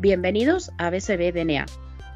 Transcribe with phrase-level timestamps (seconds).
[0.00, 1.66] Bienvenidos a BSB DNA,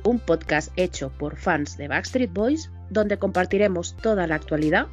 [0.04, 4.86] un podcast hecho por fans de Backstreet Boys donde compartiremos toda la actualidad,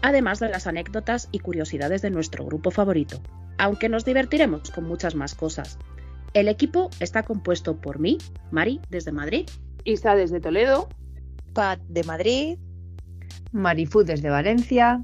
[0.00, 3.20] además de las anécdotas y curiosidades de nuestro grupo favorito,
[3.58, 5.78] aunque nos divertiremos con muchas más cosas.
[6.32, 8.16] El equipo está compuesto por mí,
[8.50, 9.46] Mari, desde Madrid,
[9.84, 10.88] Isa desde Toledo,
[11.52, 12.58] Pat de Madrid
[13.52, 15.02] Marifú desde Valencia.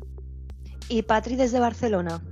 [0.89, 2.23] y Patri desde Barcelona.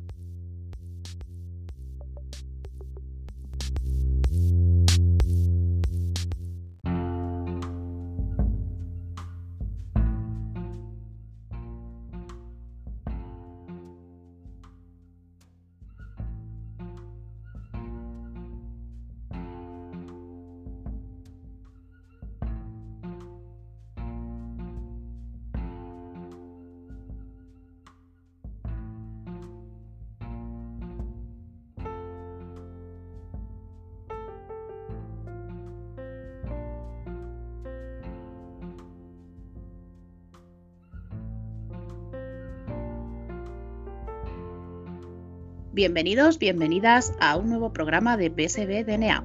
[45.75, 49.25] Bienvenidos, bienvenidas a un nuevo programa de BSB DNA.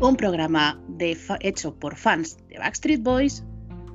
[0.00, 0.82] Un programa
[1.38, 3.44] hecho por fans de Backstreet Boys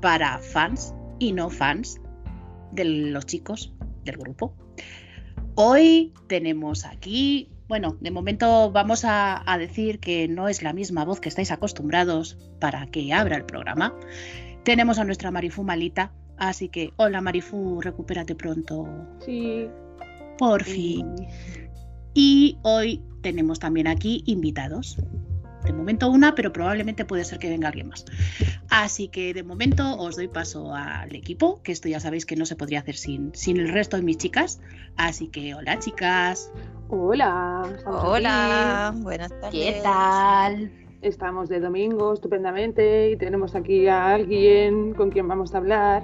[0.02, 2.00] para fans y no fans
[2.72, 3.74] de los chicos
[4.06, 4.56] del grupo.
[5.56, 11.04] Hoy tenemos aquí, bueno, de momento vamos a, a decir que no es la misma
[11.04, 13.94] voz que estáis acostumbrados para que abra el programa.
[14.64, 18.88] Tenemos a nuestra Marifú malita, así que hola Marifú, recupérate pronto.
[19.26, 19.68] sí,
[20.38, 21.14] Por fin.
[22.14, 24.98] Y hoy tenemos también aquí invitados.
[25.64, 28.06] De momento una, pero probablemente puede ser que venga alguien más.
[28.70, 32.46] Así que de momento os doy paso al equipo, que esto ya sabéis que no
[32.46, 34.62] se podría hacer sin, sin el resto de mis chicas.
[34.96, 36.52] Así que hola chicas.
[36.88, 37.64] hola.
[37.86, 39.52] Hola, buenas tardes.
[39.52, 40.72] ¿Qué tal?
[41.02, 46.04] Estamos de domingo estupendamente y tenemos aquí a alguien con quien vamos a hablar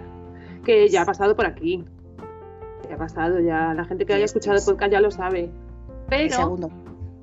[0.66, 1.84] que ya ha pasado por aquí.
[2.90, 5.50] Ya ha pasado, ya la gente que haya Yes, escuchado el podcast ya lo sabe.
[6.10, 6.70] Pero, segundo.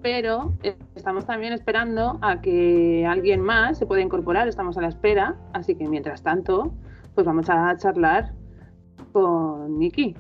[0.02, 4.88] pero eh, estamos también esperando a que alguien más se pueda incorporar, estamos a la
[4.88, 6.72] espera, así que mientras tanto,
[7.14, 8.32] pues vamos a charlar
[9.12, 10.16] con Nikki.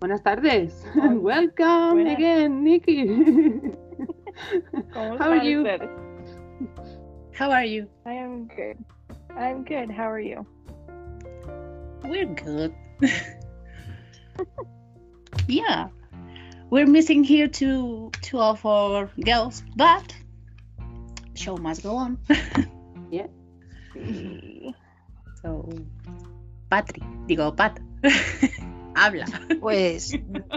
[0.00, 0.86] Buenas tardes.
[0.94, 2.14] Welcome Buenas.
[2.16, 3.06] again, Nikki.
[4.94, 5.64] ¿Cómo How are you?
[7.38, 7.86] How are you?
[8.06, 8.78] I am good.
[9.36, 9.90] I'm good.
[9.90, 10.46] How are you?
[12.04, 12.72] We're good.
[15.48, 15.88] yeah.
[16.70, 20.14] We're missing here two two of our girls, but
[21.34, 22.18] show must go on.
[23.92, 24.74] Sí.
[25.42, 25.68] So,
[26.68, 27.80] Patri, digo Pat,
[28.94, 29.26] habla.
[29.60, 30.12] Pues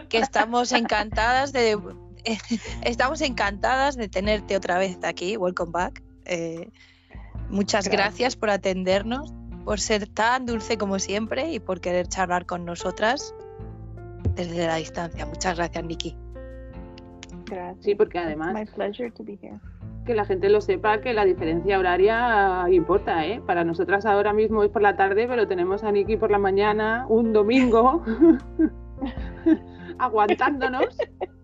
[0.09, 1.79] que estamos encantadas de
[2.83, 5.35] estamos encantadas de tenerte otra vez aquí.
[5.35, 6.03] Welcome back.
[6.25, 6.69] Eh,
[7.50, 7.91] muchas Gracias.
[7.91, 9.33] gracias por atendernos,
[9.66, 13.33] por ser tan dulce como siempre y por querer charlar con nosotras
[14.35, 15.25] desde la distancia.
[15.25, 16.16] Muchas gracias, Nikki.
[17.45, 17.84] Gracias.
[17.84, 19.59] Sí, porque además my pleasure to be here.
[20.06, 23.41] que la gente lo sepa que la diferencia horaria importa, ¿eh?
[23.45, 27.06] Para nosotras ahora mismo es por la tarde, pero tenemos a Nikki por la mañana,
[27.09, 28.03] un domingo,
[30.00, 30.97] aguantándonos,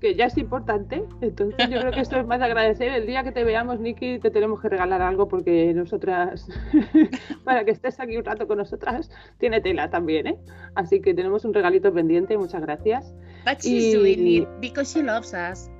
[0.00, 1.02] que ya es importante.
[1.20, 2.92] Entonces yo creo que esto es más de agradecer.
[2.92, 6.46] El día que te veamos, Nikki, te tenemos que regalar algo porque nosotras,
[7.44, 10.38] para que estés aquí un rato con nosotras, tiene tela también, ¿eh?
[10.74, 13.14] Así que tenemos un regalito pendiente, muchas gracias.
[13.44, 15.70] But she's Y- doing it because she loves us.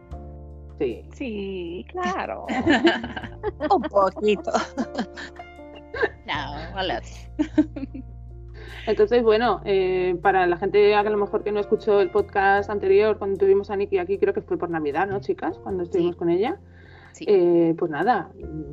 [0.79, 1.03] Sí.
[1.15, 2.47] Sí, claro.
[3.75, 4.53] Un poquito.
[6.27, 7.03] no, a lot.
[8.87, 13.19] Entonces, bueno, eh, para la gente a lo mejor que no escuchó el podcast anterior,
[13.19, 15.59] cuando tuvimos a Nikki aquí, creo que fue por Navidad, ¿no, chicas?
[15.59, 16.19] Cuando estuvimos Sí.
[16.19, 16.59] con ella.
[17.13, 17.25] Sí.
[17.29, 18.31] Eh, pues nada,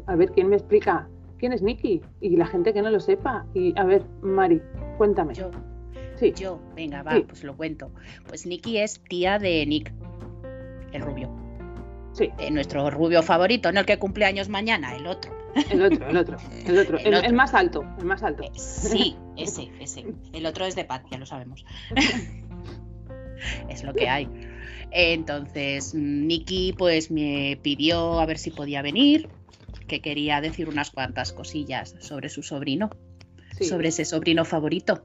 [0.07, 1.07] a ver quién me explica
[1.39, 3.45] quién es Nikki y la gente que no lo sepa.
[3.53, 4.61] Y a ver, Mari,
[4.97, 5.33] cuéntame.
[5.33, 5.49] Yo,
[6.15, 7.25] Sí, yo, venga, va, Sí.
[7.27, 7.89] pues lo cuento.
[8.27, 9.91] Pues Nikki es tía de Nick,
[10.91, 11.29] el rubio.
[12.11, 15.31] sí, Eh, nuestro rubio favorito, no el que cumple años mañana, el otro.
[15.69, 17.27] El otro, el otro, el otro, El el, otro.
[17.27, 18.43] el más alto, el más alto.
[18.43, 20.05] Eh, Sí, ese, ese.
[20.33, 21.65] El otro es de Pat, ya lo sabemos.
[23.69, 24.27] es lo que hay.
[24.91, 29.29] Entonces, Nicky pues me pidió a ver si podía venir,
[29.87, 32.89] que quería decir unas cuantas cosillas sobre su sobrino,
[33.57, 35.03] Sí, sobre ese sobrino favorito.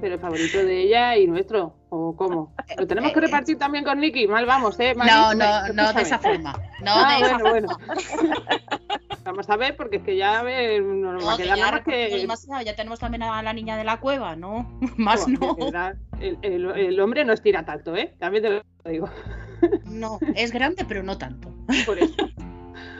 [0.00, 2.54] Pero el favorito de ella y nuestro, ¿o cómo?
[2.78, 4.26] ¿Lo tenemos que repartir también con Nicky?
[4.26, 4.94] Mal vamos, ¿eh?
[4.94, 6.52] No, Vale, no, no de esa forma.
[6.82, 7.78] No Ah, de esa bueno, bueno.
[9.24, 11.58] Vamos a ver, porque es que ya eh, no nos va a No, que quedar
[11.58, 12.08] nada más que...
[12.16, 14.78] demasiado, ya tenemos también a la niña de la cueva, ¿no?
[14.96, 15.54] Más no.
[15.56, 18.14] verdad, el, el- el hombre no estira tanto, ¿eh?
[18.18, 19.10] También te lo digo.
[19.84, 21.52] No, es grande, pero no tanto.
[21.84, 22.14] Por eso.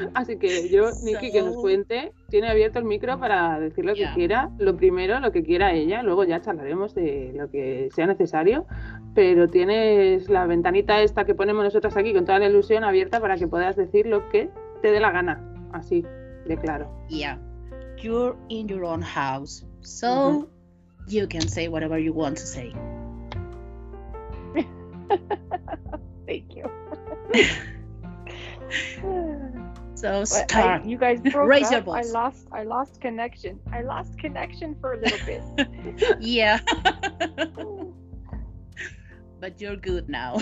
[0.15, 4.07] Así que yo, Nicky, que nos cuente, tiene abierto el micro para decir lo que
[4.15, 4.51] quiera.
[4.59, 8.67] Lo primero, lo que quiera ella, luego ya charlaremos de lo que sea necesario.
[9.15, 13.37] Pero tienes la ventanita esta que ponemos nosotras aquí con toda la ilusión abierta para
[13.37, 14.51] que puedas decir lo que
[14.83, 15.45] te dé la gana.
[15.73, 16.05] Así,
[16.47, 16.91] de claro.
[17.09, 17.39] Yeah.
[18.03, 20.49] You're in your own house, so
[21.07, 22.73] you can say whatever you want to say.
[26.27, 26.65] Thank you.
[30.01, 30.85] So But I, start.
[30.87, 31.89] you guys broke Raise your up.
[31.89, 32.49] I lost.
[32.53, 33.61] I lost connection.
[33.73, 35.43] I lost connection for a little bit.
[36.21, 36.59] Yeah.
[39.41, 40.39] but you're good now.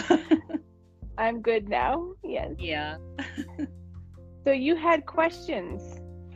[1.19, 2.13] I'm good now.
[2.23, 2.53] Yes.
[2.59, 2.97] yeah.
[4.45, 5.83] So you had questions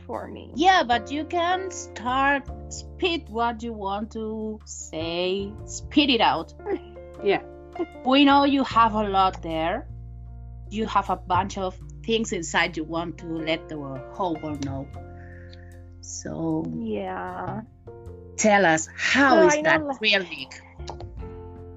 [0.05, 0.51] for me.
[0.55, 5.51] Yeah, but you can start spit what you want to say.
[5.65, 6.53] Spit it out.
[7.23, 7.41] Yeah.
[8.05, 9.87] We know you have a lot there.
[10.69, 13.77] You have a bunch of things inside you want to let the
[14.11, 14.87] whole world know.
[16.01, 17.61] So Yeah.
[18.37, 20.25] tell us how Well, is that la- real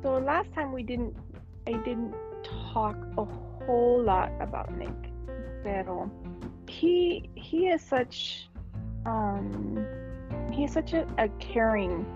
[0.03, 1.17] So last time we didn't.
[1.67, 2.15] I didn't
[2.73, 4.95] talk a whole lot about Nick.
[5.63, 6.11] Pero
[6.69, 8.49] he he is such
[9.05, 9.85] um
[10.53, 12.07] he is such a, a caring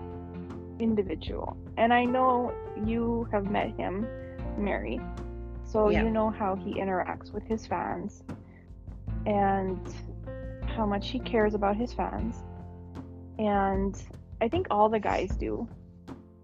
[0.79, 1.57] individual.
[1.77, 2.53] And I know
[2.85, 4.07] you have met him,
[4.57, 4.99] Mary.
[5.71, 6.03] So Yeah.
[6.03, 8.23] you know how he interacts with his fans
[9.25, 9.79] and
[10.65, 12.43] how much he cares about his fans.
[13.39, 13.95] And
[14.41, 15.67] I think all the guys do.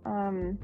[0.05, 0.57] Um,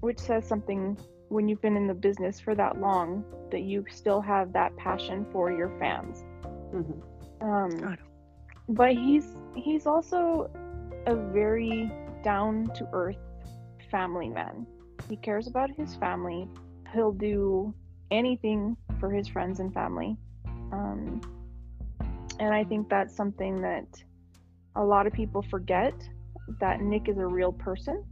[0.00, 0.98] which says something
[1.30, 5.26] when you've been in the business for that long that you still have that passion
[5.32, 6.24] for your fans.
[6.72, 7.02] Ujú.
[7.40, 8.04] Um, Claro.
[8.68, 10.50] but he's he's also
[11.06, 11.90] a very
[12.22, 13.16] down to earth
[13.90, 14.66] family man.
[15.08, 16.46] He cares about his family.
[16.92, 17.74] He'll do
[18.10, 20.16] anything for his friends and family.
[20.72, 21.20] Um,
[22.38, 23.86] and I think that's something that
[24.76, 25.94] a lot of people forget
[26.60, 28.04] that Nick is a real person.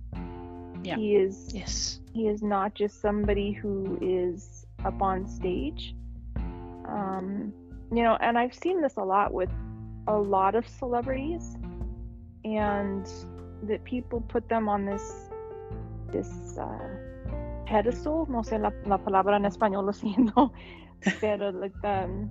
[0.83, 0.97] Yeah.
[0.97, 2.01] He is Yes.
[2.13, 5.95] he is not just somebody who is up on stage.
[6.87, 7.53] Um,
[7.93, 9.51] you know, and I've seen this a lot with
[10.07, 11.57] a lot of celebrities,
[12.45, 13.09] and
[13.65, 15.29] that people put them on this
[16.13, 16.79] this uh,
[17.67, 18.27] pedestal.
[18.29, 20.53] No sé la, la palabra en español, lo siento,
[21.21, 22.29] pero like um,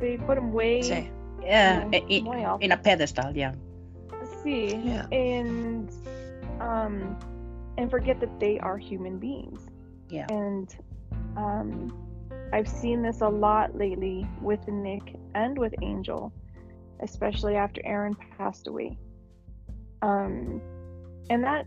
[0.00, 1.10] they put them way Sí.
[1.42, 3.52] Yeah, you know, in, muy in a pedestal, yeah.
[4.42, 5.06] Sí, Yeah.
[5.12, 5.90] and
[6.60, 7.16] um,
[7.78, 9.66] and forget that they are human beings.
[10.08, 10.26] Yeah.
[10.30, 10.74] And
[11.36, 11.92] um,
[12.52, 16.32] I've seen this a lot lately with Nick and with Angel,
[17.00, 18.96] especially after Aaron passed away.
[20.02, 20.60] Um,
[21.30, 21.66] and that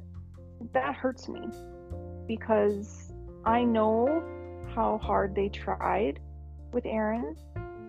[0.74, 1.48] that hurts me
[2.29, 3.11] because
[3.43, 4.23] I know
[4.75, 6.21] how hard they tried
[6.71, 7.36] with Aaron.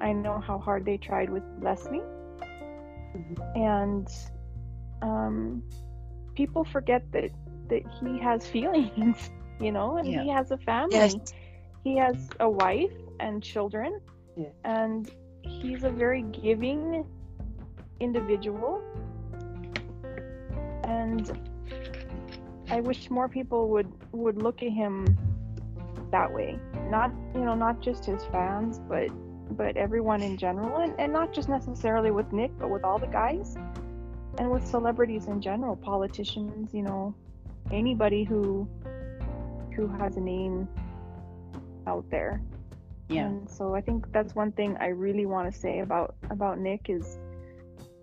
[0.00, 2.02] I know how hard they tried with Leslie
[3.54, 4.08] and
[5.02, 5.62] um,
[6.34, 7.30] people forget that
[7.68, 9.30] that he has feelings,
[9.60, 10.22] you know, and Yeah.
[10.22, 10.96] he has a family.
[10.96, 11.14] Yes.
[11.84, 14.00] He has a wife and children,
[14.36, 14.48] Yeah.
[14.64, 15.10] and
[15.42, 17.04] he's a very giving
[18.00, 18.82] individual.
[20.84, 21.49] And
[22.70, 25.18] I wish more people would would look at him
[26.12, 26.58] that way.
[26.88, 29.08] Not you know, not just his fans, but
[29.56, 33.08] but everyone in general, and, and not just necessarily with Nick, but with all the
[33.08, 33.56] guys,
[34.38, 37.14] and with celebrities in general, politicians, you know,
[37.72, 38.68] anybody who
[39.74, 40.68] who has a name
[41.86, 42.40] out there.
[43.08, 43.26] Yeah.
[43.26, 46.86] And so I think that's one thing I really want to say about about Nick
[46.88, 47.18] is,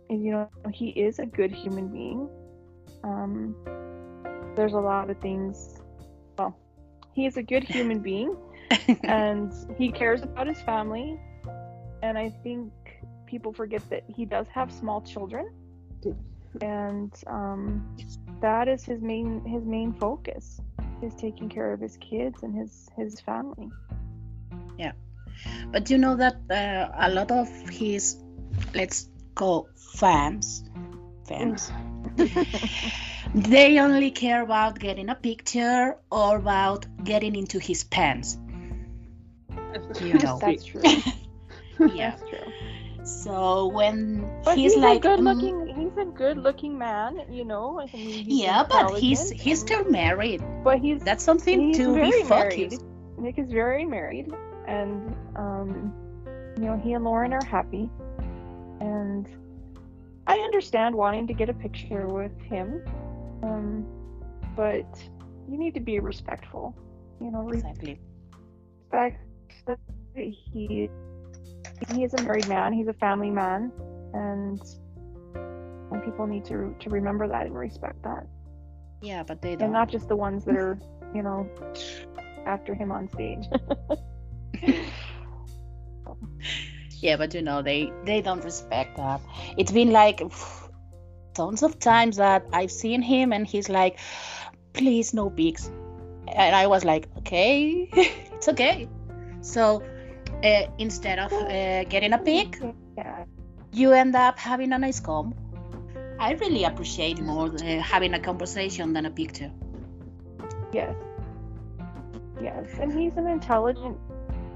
[0.09, 2.27] is you know he is a good human being.
[3.03, 3.55] Um,
[4.57, 5.79] there's a lot of things.
[6.37, 6.57] Well,
[7.13, 8.35] he is a good human being,
[9.03, 11.17] and he cares about his family.
[12.03, 12.73] And I think
[13.25, 15.45] people forget that he does have small children,
[16.61, 17.97] and um,
[18.41, 20.59] that is his main his main focus
[21.01, 23.69] is taking care of his kids and his his family.
[24.77, 24.93] Yeah,
[25.71, 28.17] but you know that uh, a lot of his,
[28.73, 30.63] let's call fans,
[31.27, 31.71] fans,
[33.37, 38.35] They only care about getting a picture or about getting into his pants.
[40.01, 40.39] You know.
[40.41, 40.81] That's true.
[41.93, 42.17] Yeah.
[42.17, 42.53] That's true.
[43.03, 45.77] So when But he's, he's, like, a good mm.
[45.77, 47.79] He's a good looking man, you know.
[47.79, 50.43] I mean, yeah, but he's he's still married.
[50.63, 52.83] But he's That's something he's to be focused.
[53.19, 54.33] Nick is very married,
[54.67, 55.93] and um,
[56.57, 57.89] you know, he and Lauren are happy,
[58.81, 59.29] and
[60.25, 62.83] I understand wanting to get a picture with him,
[63.43, 63.87] um,
[64.55, 64.87] but
[65.47, 66.75] you need to be respectful.
[67.19, 67.99] You know, Exactly.
[68.91, 69.17] respect
[69.67, 69.79] that
[70.15, 70.89] he
[71.89, 72.73] he is a married man.
[72.73, 73.71] He's a family man,
[74.13, 74.61] and
[75.91, 78.25] and people need to to remember that and respect that,
[79.01, 79.59] Yeah, but they don't.
[79.59, 80.81] And not just the ones that are
[81.13, 81.49] you know
[82.45, 83.47] after him on stage.
[87.01, 89.21] Yeah, but you know they they don't respect that.
[89.57, 90.21] It's been like
[91.37, 93.99] tons of times that I've seen him and he's like,
[94.73, 95.71] "Please, no pics,"
[96.27, 97.89] and I was like, "Okay,
[98.35, 98.87] it's okay."
[99.41, 99.83] So
[100.43, 102.59] uh, instead of uh, getting a pic,
[103.71, 105.33] you end up having a nice comb.
[106.19, 109.51] I really appreciate more uh, having a conversation than a picture.
[110.73, 110.95] yes,
[112.41, 113.97] yes, and he's an intelligent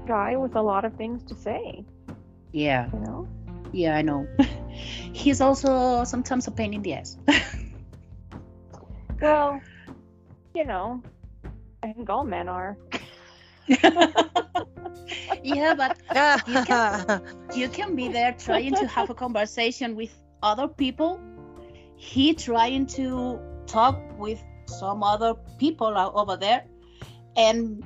[0.06, 1.84] guy with a lot of things to say.
[2.52, 3.28] Yeah, You know.
[3.72, 4.26] Yeah, I know.
[5.12, 7.16] He's also sometimes a pain in the ass.
[9.20, 9.60] Well,
[10.54, 11.02] you know,
[11.82, 12.76] I think all men are.
[15.42, 15.96] yeah, but
[16.46, 17.22] You can-
[17.54, 20.10] you can be there trying to have a conversation with
[20.42, 21.20] other people
[21.96, 26.64] he trying to talk with some other people over there
[27.36, 27.84] and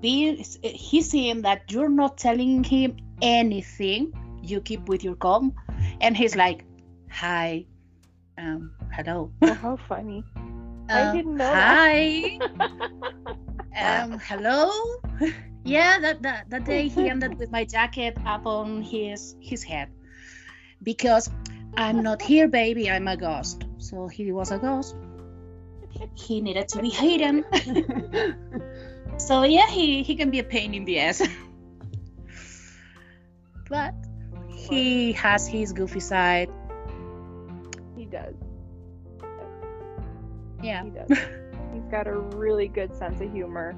[0.00, 4.12] be he's seeing that you're not telling him anything
[4.50, 5.54] you keep with your calm.
[6.00, 6.64] And he's like
[7.10, 7.66] hi
[8.38, 9.30] um hello.
[9.40, 10.24] Well, how funny.
[10.88, 12.38] I Uh, didn't know hi.
[13.78, 14.70] Um hello?
[15.64, 19.88] Yeah that, that that day he ended with my jacket up on his his head.
[20.82, 21.30] Because
[21.76, 23.64] i'm not here baby i'm a ghost.
[23.78, 24.96] So he was a ghost.
[26.14, 27.44] He needed to be hidden.
[29.18, 31.22] So yeah he he can be a pain in the ass.
[33.68, 33.94] But
[34.68, 36.50] he has his goofy side
[37.96, 38.34] He does.
[40.62, 41.18] yeah He does.
[41.74, 43.76] He's got a really good sense of humor.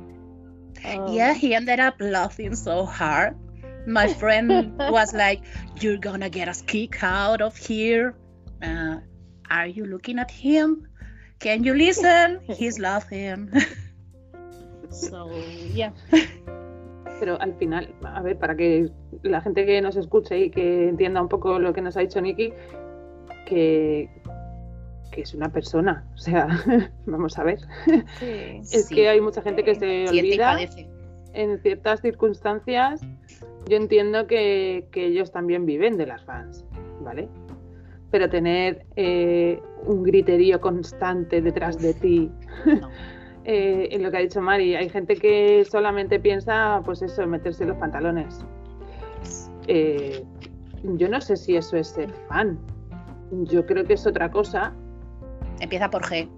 [0.84, 3.36] Um, Yeah, he ended up laughing so hard.
[3.86, 5.42] My friend was like,
[5.80, 8.14] You're gonna get us kicked out of here.
[8.62, 8.98] Uh,
[9.50, 10.86] are you looking at him?
[11.40, 12.40] Can you listen?
[12.46, 13.50] He's laughing.
[14.90, 15.32] so,
[15.72, 15.90] yeah.
[17.20, 18.90] Pero al final, a ver, para que
[19.22, 22.20] la gente que nos escuche y que entienda un poco lo que nos ha dicho
[22.20, 22.52] Nicky,
[23.46, 24.08] que,
[25.12, 26.04] que es una persona.
[26.14, 26.48] O sea,
[27.06, 27.58] vamos a ver.
[28.18, 28.26] Sí.
[28.72, 28.94] Es Sí.
[28.94, 30.58] que hay mucha gente que se olvida
[31.34, 33.02] en ciertas circunstancias.
[33.68, 36.64] Yo entiendo que, que ellos también viven de las fans,
[37.02, 37.28] ¿vale?
[38.10, 42.30] Pero tener eh, un griterío constante detrás de ti,
[42.64, 42.88] No.
[43.52, 47.30] eh, en lo que ha dicho Mari, hay gente que solamente piensa, pues eso, en
[47.30, 48.44] meterse los pantalones.
[49.66, 50.22] Eh,
[50.84, 52.56] yo no sé si eso es ser fan.
[53.32, 54.72] Yo creo que es otra cosa.
[55.60, 56.28] Empieza por G.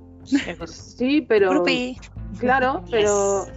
[0.66, 1.98] Sí, pero Grupi.
[2.38, 3.52] claro, pero Yes.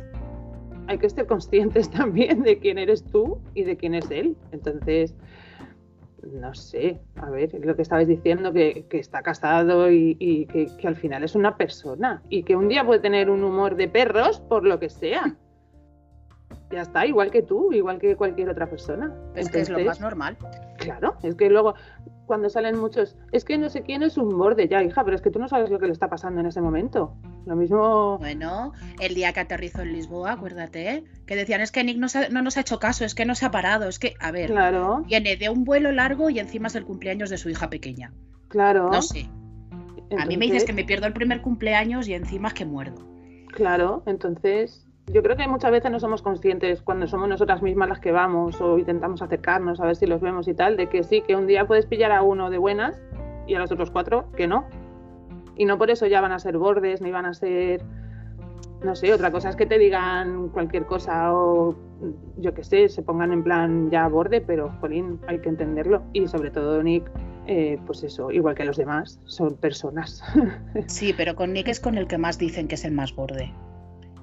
[0.87, 4.35] hay que ser conscientes también de quién eres tú y de quién es él.
[4.51, 5.15] Entonces,
[6.23, 10.67] no sé, a ver, lo que estabais diciendo, que, que está casado y, y que,
[10.77, 13.87] que al final es una persona y que un día puede tener un humor de
[13.87, 15.35] perros por lo que sea.
[16.71, 19.13] Ya está, igual que tú, igual que cualquier otra persona.
[19.35, 20.37] Es que es lo más normal.
[20.85, 21.75] Claro, es que luego
[22.25, 25.21] cuando salen muchos, es que no sé quién es un borde ya, hija, pero es
[25.21, 27.15] que tú no sabes lo que le está pasando en ese momento.
[27.45, 31.03] Lo mismo, Bueno, el día que aterrizó en Lisboa, acuérdate, ¿eh?
[31.27, 33.35] que decían es que Nick no, se no nos ha hecho caso, es que no
[33.35, 36.67] se ha parado, es que, a ver, claro, viene de un vuelo largo y encima
[36.67, 38.13] es el cumpleaños de su hija pequeña.
[38.47, 38.89] claro.
[38.89, 39.29] No sé.
[40.17, 43.07] A mí me dices que me pierdo el primer cumpleaños y encima es que muerdo.
[43.53, 47.99] Claro, entonces yo creo que muchas veces no somos conscientes cuando somos nosotras mismas las
[47.99, 51.21] que vamos o intentamos acercarnos a ver si los vemos y tal, de que sí,
[51.21, 52.99] que un día puedes pillar a uno de buenas
[53.47, 54.65] y a los otros cuatro que no.
[55.55, 57.83] Y no por eso ya van a ser bordes ni van a ser,
[58.83, 61.75] no sé, otra cosa es que te digan cualquier cosa o
[62.37, 66.01] yo qué sé, se pongan en plan ya borde, pero jolín, hay que entenderlo.
[66.13, 67.09] Y sobre todo Nick,
[67.47, 70.23] eh, pues eso, igual que los demás, son personas.
[70.87, 73.53] Sí, pero con Nick es con el que más dicen que es el más borde.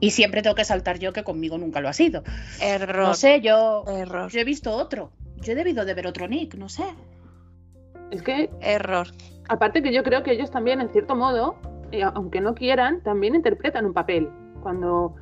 [0.02, 2.25] Y siempre tengo que saltar yo que conmigo nunca lo ha sido.
[2.61, 3.06] Error.
[3.06, 4.28] No sé, yo, Error.
[4.32, 5.12] yo he visto otro.
[5.37, 6.82] Yo he debido de ver otro Nick, no sé.
[8.11, 9.06] es que Error.
[9.49, 11.54] Aparte que yo creo que ellos también, en cierto modo,
[11.92, 14.28] eh, aunque no quieran, también interpretan un papel
[14.61, 15.14] cuando,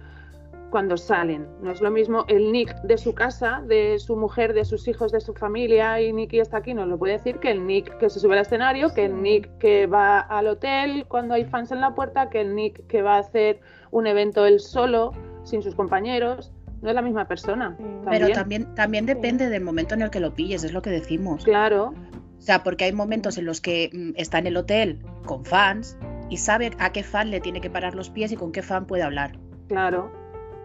[0.70, 1.46] cuando salen.
[1.62, 5.12] No es lo mismo el Nick de su casa, de su mujer, de sus hijos,
[5.12, 8.08] de su familia, y Nicky está aquí, nos lo puede decir, que el Nick que
[8.08, 11.80] se sube al escenario, que el Nick que va al hotel cuando hay fans en
[11.80, 13.60] la puerta, que el Nick que va a hacer
[13.90, 15.12] un evento él solo,
[15.44, 16.52] sin sus compañeros.
[16.80, 17.76] No es la misma persona.
[18.08, 21.44] Pero también, también depende del momento en el que lo pilles, es lo que decimos.
[21.44, 21.92] Claro.
[22.38, 25.98] O sea, porque hay momentos en los que mm, está en el hotel con fans
[26.30, 28.86] y sabe a qué fan le tiene que parar los pies y con qué fan
[28.86, 29.38] puede hablar.
[29.68, 30.10] Claro,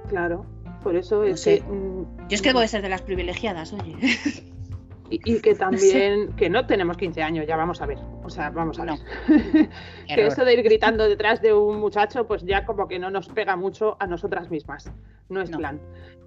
[0.08, 0.46] claro.
[0.84, 1.60] Por eso No es sé.
[1.60, 3.96] que, mm, Yo es que voy a ser de las privilegiadas, oye.
[5.08, 8.00] Y, y que también, que no tenemos 15 años, ya vamos a ver.
[8.24, 8.96] O sea, vamos a ver.
[10.08, 13.28] que eso de ir gritando detrás de un muchacho, pues ya como que no nos
[13.30, 14.92] pega mucho a nosotras mismas.
[15.30, 15.60] No es No.
[15.60, 15.80] plan.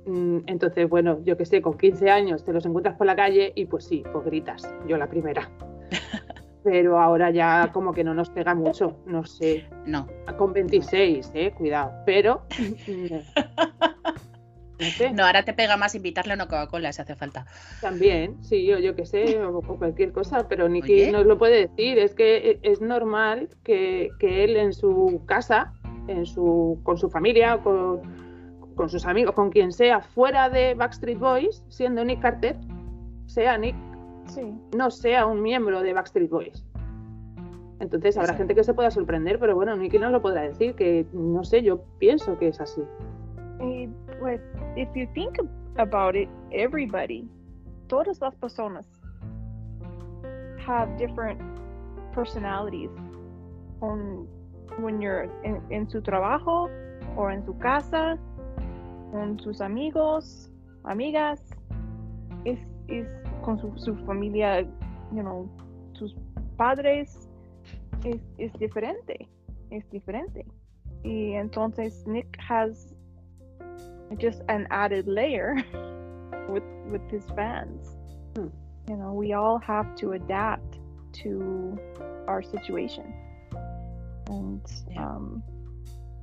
[0.06, 3.52] Mm, Entonces, bueno, yo que sé, con 15 años te los encuentras por la calle
[3.56, 4.72] y pues sí, pues gritas.
[4.86, 5.50] Yo la primera.
[6.64, 9.66] Pero ahora ya como que no nos pega mucho, no sé.
[9.86, 10.06] No.
[10.36, 11.92] Con 26, eh, cuidado.
[12.04, 12.42] Pero.
[14.80, 15.10] No sé.
[15.12, 17.46] No, ahora te pega más invitarle a una Coca-Cola si hace falta.
[17.80, 21.10] También, sí, yo, yo qué sé, o, o cualquier cosa, pero Nicky Oye.
[21.10, 21.98] nos lo puede decir.
[21.98, 25.72] Es que e- es normal que, que él en su casa,
[26.06, 28.02] en su, con su familia, con,
[28.76, 32.54] con sus amigos, con quien sea, fuera de Backstreet Boys, siendo Nick Carter,
[33.26, 33.74] sea Nick,
[34.28, 34.54] Sí.
[34.76, 36.64] no sea un miembro de Backstreet Boys.
[37.80, 38.38] Entonces habrá Exacto.
[38.38, 41.62] gente que se pueda sorprender, pero bueno, Nicky nos lo podrá decir, que no sé,
[41.62, 42.82] yo pienso que es así.
[43.60, 43.88] Y
[44.20, 44.40] pues,
[44.76, 45.38] if you think
[45.76, 47.28] about it, everybody,
[47.88, 48.86] todas las personas
[50.66, 51.40] have different
[52.14, 52.90] personalities
[53.80, 54.26] on
[54.80, 56.68] when you're en, en su trabajo
[57.16, 58.18] o en su casa,
[59.12, 60.50] con sus amigos,
[60.84, 61.40] amigas,
[62.44, 62.58] es,
[62.88, 63.08] es
[63.42, 64.62] con su, su familia,
[65.12, 65.48] you know,
[65.94, 66.14] sus
[66.56, 67.28] padres,
[68.04, 69.28] es, es diferente,
[69.70, 70.44] es diferente.
[71.04, 72.94] Y entonces Nick has
[74.18, 75.54] just an added layer
[76.48, 77.96] with with his fans.
[78.36, 78.48] Hmm.
[78.88, 80.78] You know, we all have to adapt
[81.24, 81.78] to
[82.26, 83.12] our situation.
[84.28, 84.60] And
[84.90, 85.06] Yeah.
[85.06, 85.42] um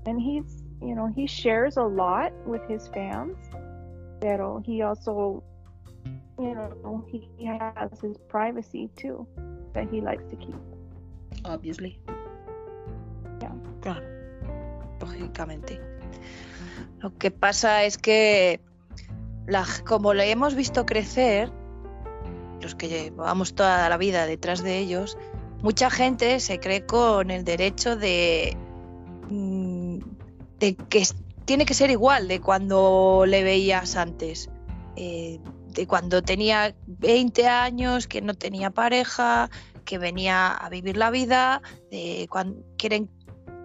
[0.05, 3.37] and he's you know, he shares a lot with his fans,
[4.19, 5.43] pero he also
[6.37, 9.25] you know, he, he has his privacy too
[9.73, 10.55] that he likes to keep.
[11.43, 11.99] Obviously.
[13.81, 14.01] Claro,
[14.99, 15.79] lógicamente.
[17.01, 18.59] Lo que pasa es que
[19.45, 21.51] la- como le hemos visto crecer,
[22.61, 25.17] los que llevamos toda la vida detrás de ellos,
[25.61, 28.57] mucha gente se cree con el derecho de,
[29.29, 29.99] mm,
[30.59, 31.03] de que
[31.45, 34.49] tiene que ser igual de cuando le veías antes.
[34.95, 35.39] Eh,
[35.75, 39.49] de cuando tenía 20 años, que no tenía pareja,
[39.83, 41.61] que venía a vivir la vida,
[41.91, 43.09] de cuando quieren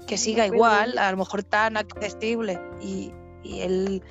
[0.07, 2.61] que siga igual, a lo mejor tan accesible.
[2.81, 3.12] Y,
[3.44, 4.03] y él,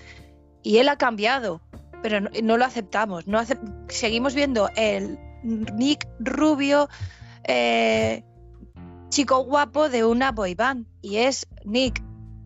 [0.63, 1.61] y él ha cambiado,
[2.01, 3.27] pero no, no lo aceptamos.
[3.27, 3.41] No
[3.89, 6.87] seguimos viendo el Nick rubio,
[7.43, 8.23] eh,
[9.09, 10.87] chico guapo de una boy band.
[11.01, 12.01] Y es Nick,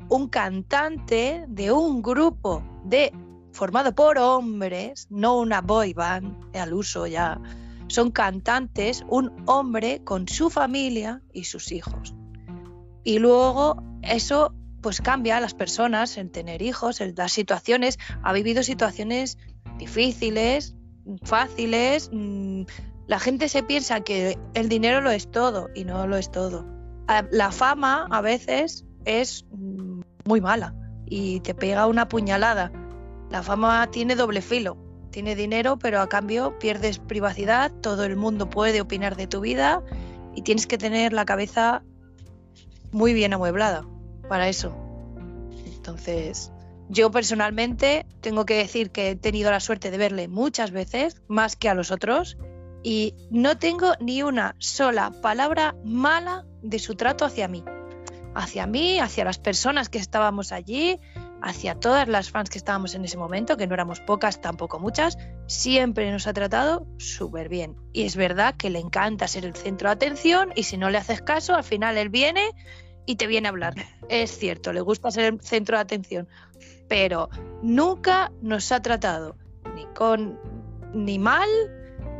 [0.09, 3.11] un cantante de un grupo de
[3.53, 7.39] formado por hombres, no una boy band al uso ya.
[7.87, 12.13] Son cantantes, un hombre con su familia y sus hijos.
[13.03, 18.33] Y luego eso pues cambia a las personas en tener hijos, en las situaciones, ha
[18.33, 19.37] vivido situaciones
[19.77, 20.75] difíciles,
[21.23, 22.09] fáciles.
[22.11, 22.63] mm,
[23.07, 26.65] La gente se piensa que el dinero lo es todo y no lo es todo.
[27.07, 30.73] A- La fama a veces es mm, muy mala
[31.05, 32.71] y te pega una puñalada.
[33.33, 34.77] La fama tiene doble filo.
[35.09, 39.81] Tiene dinero, pero a cambio pierdes privacidad, todo el mundo puede opinar de tu vida
[40.35, 41.81] y tienes que tener la cabeza
[42.91, 43.87] muy bien amueblada
[44.29, 44.77] para eso.
[45.65, 46.51] Entonces,
[46.89, 51.55] yo personalmente tengo que decir que he tenido la suerte de verle muchas veces, más
[51.55, 52.37] que a los otros,
[52.83, 57.63] y no tengo ni una sola palabra mala de su trato hacia mí.
[58.35, 60.99] Hacia mí, hacia las personas que estábamos allí,
[61.43, 65.17] hacia todas las fans que estábamos en ese momento, que no éramos pocas, tampoco muchas,
[65.45, 67.75] siempre nos ha tratado súper bien.
[67.91, 70.97] Y es verdad que le encanta ser el centro de atención y si no le
[70.97, 72.51] haces caso, al final él viene
[73.05, 73.73] y te viene a hablar.
[74.09, 76.29] Es cierto, le gusta ser el centro de atención,
[76.87, 77.29] pero
[77.61, 79.35] nunca nos ha tratado
[79.75, 80.39] ni con
[80.93, 81.49] ni mal,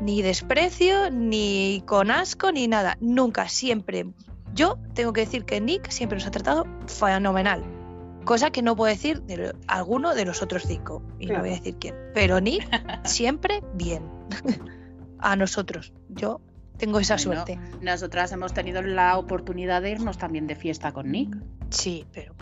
[0.01, 2.97] ni desprecio, ni con asco, ni nada.
[2.99, 4.05] Nunca, siempre.
[4.53, 7.82] Yo tengo que decir que Nick siempre nos ha tratado fenomenal.
[8.25, 11.03] Cosa que no puedo decir de lo- alguno de los otros cinco.
[11.19, 11.39] Y Claro.
[11.41, 11.95] no voy a decir quién.
[12.13, 12.67] Pero Nick
[13.05, 14.03] siempre bien.
[15.19, 15.93] a nosotros.
[16.09, 16.41] Yo
[16.77, 17.59] Tengo esa Bueno, suerte.
[17.81, 21.37] Nosotras hemos tenido la oportunidad de irnos también de fiesta con Nick.
[21.69, 22.33] Sí, pero.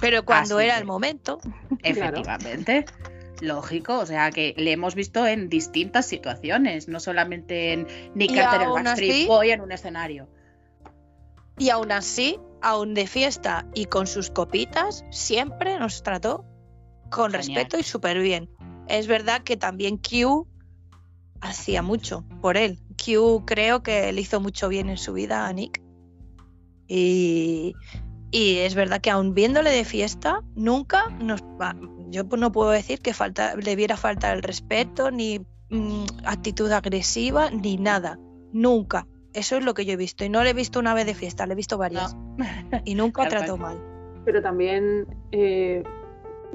[0.00, 1.38] Pero cuando Así era que- el momento.
[1.82, 2.86] Efectivamente.
[3.40, 8.34] Lógico, o sea que le hemos visto en distintas situaciones, no solamente en Nick Y
[8.34, 10.28] Carter, el aún Backstreet así- Boy en un escenario.
[11.58, 16.44] Y aún así, aún de fiesta y con sus copitas, siempre nos trató
[17.10, 17.36] con Genial.
[17.36, 18.50] respeto y súper bien.
[18.88, 20.48] Es verdad que también Q
[21.40, 22.80] hacía mucho por él.
[22.96, 25.82] Q creo que le hizo mucho bien en su vida a Nick.
[26.88, 27.74] Y,
[28.30, 31.42] y es verdad que aún viéndole de fiesta, nunca nos...
[32.08, 36.70] Yo pues no puedo decir que falta, le viera falta el respeto, ni mm, actitud
[36.70, 38.18] agresiva, ni nada.
[38.52, 39.06] Nunca.
[39.34, 40.24] Eso es lo que yo he visto.
[40.24, 42.16] Y no le he visto una vez de fiesta, le he visto varias.
[42.84, 43.78] Y nunca trató mal.
[44.24, 45.82] Pero también, eh,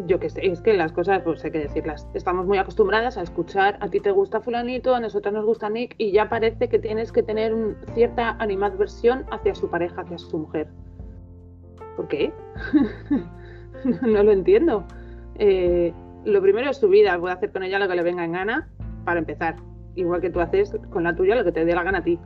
[0.07, 2.07] yo qué sé, es que las cosas, pues hay que decirlas.
[2.13, 5.93] Estamos muy acostumbradas a escuchar, a ti te gusta fulanito, a nosotros nos gusta Nick,
[5.97, 10.37] y ya parece que tienes que tener un- cierta animadversión hacia su pareja, hacia su
[10.39, 10.67] mujer.
[11.95, 12.33] ¿Por qué?
[14.01, 14.85] no lo entiendo.
[15.35, 15.93] Eh,
[16.25, 18.69] lo primero es su vida, puede hacer con ella lo que le venga en gana,
[19.05, 19.55] para empezar.
[19.95, 22.19] Igual que tú haces con la tuya lo que te dé la gana a ti.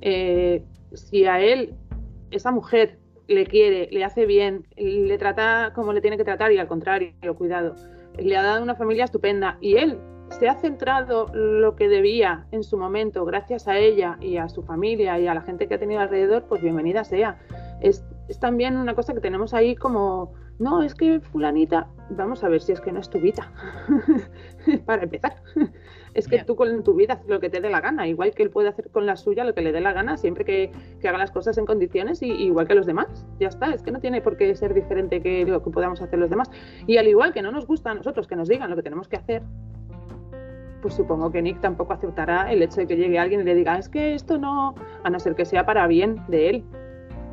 [0.00, 0.62] Eh,
[0.94, 1.74] si a él,
[2.30, 6.58] esa mujer, le quiere, le hace bien, le trata como le tiene que tratar y
[6.58, 7.74] al contrario, cuidado,
[8.16, 9.98] le ha dado una familia estupenda y él
[10.30, 14.62] se ha centrado lo que debía en su momento gracias a ella y a su
[14.62, 17.38] familia y a la gente que ha tenido alrededor, pues bienvenida sea.
[17.80, 22.48] Es, es también una cosa que tenemos ahí como, no, es que fulanita, vamos a
[22.48, 23.52] ver si es que no es tu vida,
[24.86, 25.36] para empezar.
[26.14, 28.42] Es que tú con tu vida haces lo que te dé la gana, igual que
[28.42, 31.08] él puede hacer con la suya lo que le dé la gana, siempre que, que
[31.08, 33.26] haga las cosas en condiciones y, igual que los demás.
[33.38, 36.18] Ya está, es que no tiene por qué ser diferente que lo que podamos hacer
[36.18, 36.50] los demás.
[36.86, 39.06] Y al igual que no nos gusta a nosotros que nos digan lo que tenemos
[39.06, 39.42] que hacer,
[40.80, 43.78] pues supongo que Nick tampoco aceptará el hecho de que llegue alguien y le diga,
[43.78, 46.64] es que esto no, a no ser que sea para bien de él.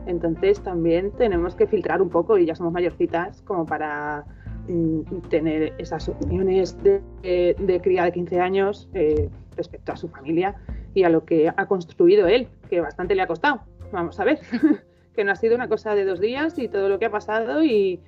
[0.07, 4.23] Entonces también tenemos que filtrar un poco y ya somos mayorcitas como para
[4.67, 10.07] mm, tener esas opiniones de, de- de cría de 15 años eh, respecto a su
[10.09, 10.55] familia
[10.93, 13.61] y a lo que ha construido él, que bastante le ha costado.
[13.91, 14.39] Vamos a ver,
[15.15, 17.63] que no ha sido una cosa de dos días y todo lo que ha pasado
[17.63, 17.99] y,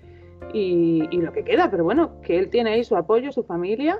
[0.53, 3.99] y- y lo que queda, pero bueno, que él tiene ahí su apoyo, su familia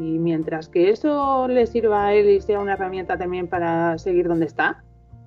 [0.00, 4.26] y mientras que eso le sirva a él y sea una herramienta también para seguir
[4.28, 4.82] donde está,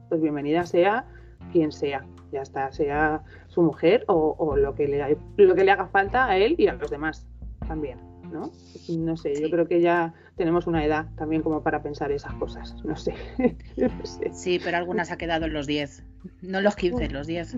[0.09, 1.05] pues bienvenida sea
[1.51, 5.71] quien sea, ya está, sea su mujer o, o lo, que le, lo que le
[5.71, 7.25] haga falta a él y a los demás
[7.67, 7.99] también,
[8.31, 8.51] ¿no?
[8.89, 12.75] No sé, yo creo que ya tenemos una edad también como para pensar esas cosas,
[12.83, 13.13] no sé,
[13.77, 16.03] no sé, Sí, pero algunas ha quedado en los 10.
[16.41, 17.57] No en los 15, en los 10.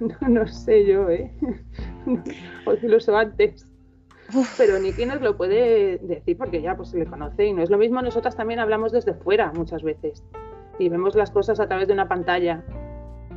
[0.00, 1.32] no, no sé yo, ¿eh?
[2.66, 3.66] O incluso antes.
[4.56, 7.70] Pero Nicky nos lo puede decir porque ya pues se le conoce y no es
[7.70, 8.00] lo mismo.
[8.00, 10.24] Nosotras también hablamos desde fuera muchas veces
[10.78, 12.64] y vemos las cosas a través de una pantalla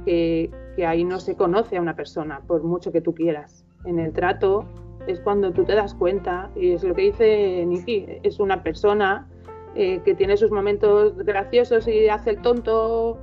[0.07, 3.65] que, ahí no se conoce a una persona por mucho que tú quieras.
[3.83, 4.65] En el trato
[5.07, 9.27] es cuando tú te das cuenta y es lo que dice Nicky, es una persona
[9.75, 13.17] eh, que tiene sus momentos graciosos y hace el tonto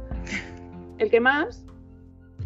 [0.99, 1.65] el que más,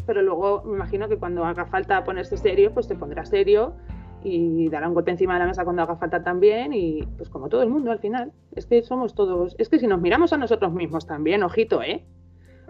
[0.06, 3.74] pero luego me imagino que cuando haga falta ponerse serio, pues se pondrá serio
[4.22, 7.48] y dará un golpe encima de la mesa cuando haga falta también y pues como
[7.48, 10.36] todo el mundo al final, es que somos todos, es que si nos miramos a
[10.36, 12.04] nosotros mismos también, ojito, ¿eh?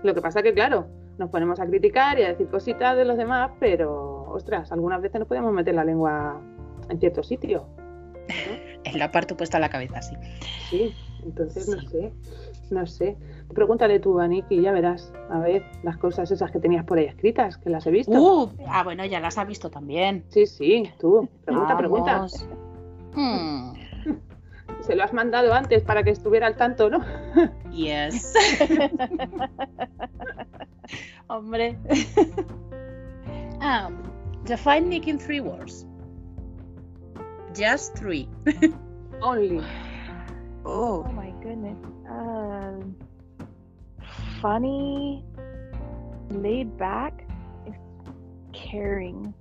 [0.02, 0.86] Lo que pasa que claro,
[1.18, 5.18] nos ponemos a criticar y a decir cositas de los demás, pero ostras, algunas veces
[5.18, 6.40] nos podemos meter la lengua
[6.88, 7.66] en cierto sitio.
[8.84, 10.14] En la parte puesta a la cabeza, sí.
[10.70, 12.12] Sí, entonces no sé,
[12.70, 13.16] no sé.
[13.52, 17.06] Pregúntale tú a Nicky, ya verás, a ver, las cosas esas que tenías por ahí
[17.06, 18.12] escritas, que las he visto.
[18.12, 20.24] Uh, ah, bueno, ya las ha visto también.
[20.28, 22.26] Sí, sí, tú, pregunta, pregunta.
[23.14, 23.72] Hmm,
[24.80, 27.00] Se lo has mandado antes para que estuviera al tanto, ¿no?
[27.72, 28.32] Yes.
[31.28, 31.76] Hombre.
[33.60, 34.10] um,
[34.44, 35.86] define Nick in three words.
[37.54, 38.28] Just three.
[39.22, 39.64] Only.
[40.64, 41.78] Oh, Oh my goodness.
[42.08, 42.94] Um,
[44.40, 45.24] funny,
[46.30, 47.24] laid back,
[48.52, 49.34] caring.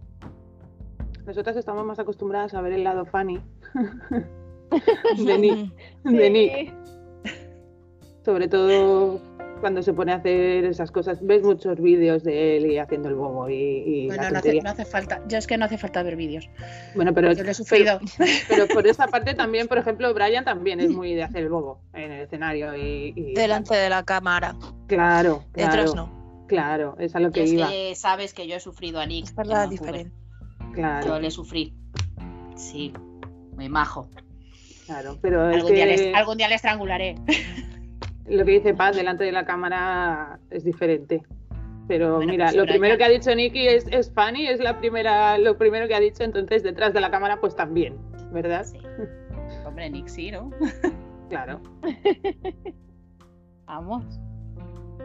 [1.26, 3.42] Nosotras estamos más acostumbradas a ver el lado funny
[5.18, 5.72] de Nick,
[6.04, 6.74] de Nick.
[8.24, 9.22] Sobre todo
[9.60, 11.20] cuando se pone a hacer esas cosas.
[11.26, 14.34] Ves muchos vídeos de él y haciendo el bobo y, y la Bueno, no hace,
[14.34, 14.62] tontería.
[14.64, 15.22] no hace falta.
[15.28, 16.50] Yo es que no hace falta ver vídeos.
[16.96, 18.00] Bueno, pero, Yo lo he sufrido.
[18.18, 21.50] pero, pero por esa parte también, por ejemplo, Brian también es muy de hacer el
[21.50, 24.56] bobo en el escenario y, y- delante de la cámara.
[24.88, 26.46] claro, Detrás claro, no.
[26.48, 29.26] claro, es a lo que es iba, que sabes que yo he sufrido a Nick.
[29.26, 30.16] Es verdad diferente.
[30.74, 31.74] claro, Yo le sufrí.
[32.56, 32.94] Sí,
[33.56, 34.10] muy majo.
[34.86, 37.16] claro, pero es Algún, día que- les, algún día le estrangularé.
[38.28, 41.24] lo que dice Paz delante de la cámara es diferente.
[41.88, 44.60] Pero Bueno, mira, pues lo primero ya- que ha dicho Nicky es, es funny, es
[44.60, 47.96] la primera, lo primero que ha dicho, entonces detrás de la cámara pues también,
[48.34, 48.66] ¿verdad?
[48.66, 48.80] Sí.
[49.66, 50.52] Hombre, Nick sí, ¿no?
[51.30, 51.62] Claro.
[53.66, 54.04] Vamos.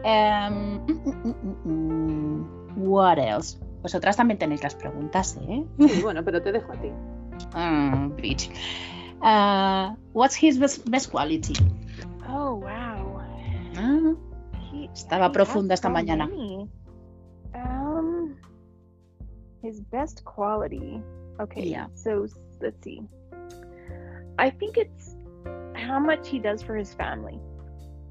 [0.03, 2.43] Em, mm, mm, mm,
[2.75, 2.87] mm.
[2.87, 3.57] what else?
[3.81, 5.63] Vosotras también tenéis las preguntas, ¿eh?
[5.87, 6.89] Sí, bueno, pero te dejo a ti.
[7.53, 8.49] Ah, bitch.
[9.21, 11.53] Uh, what's his best, best quality?
[12.29, 12.82] Oh wow.
[13.77, 14.15] Ah,
[14.71, 16.29] He, Estaba profunda esta mañana.
[17.53, 18.35] Um,
[19.61, 21.01] his best quality.
[21.39, 21.63] Okay.
[21.63, 21.87] Yeah.
[21.93, 22.27] So
[22.61, 23.01] let's see.
[24.37, 25.15] I think it's
[25.75, 27.39] how much he does for his family.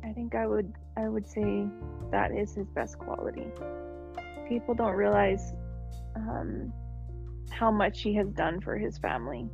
[0.05, 1.67] I think I would I would say
[2.11, 3.47] that is his best quality.
[4.49, 5.53] People don't realize
[6.17, 6.73] um,
[7.51, 9.49] how much he has done for his family,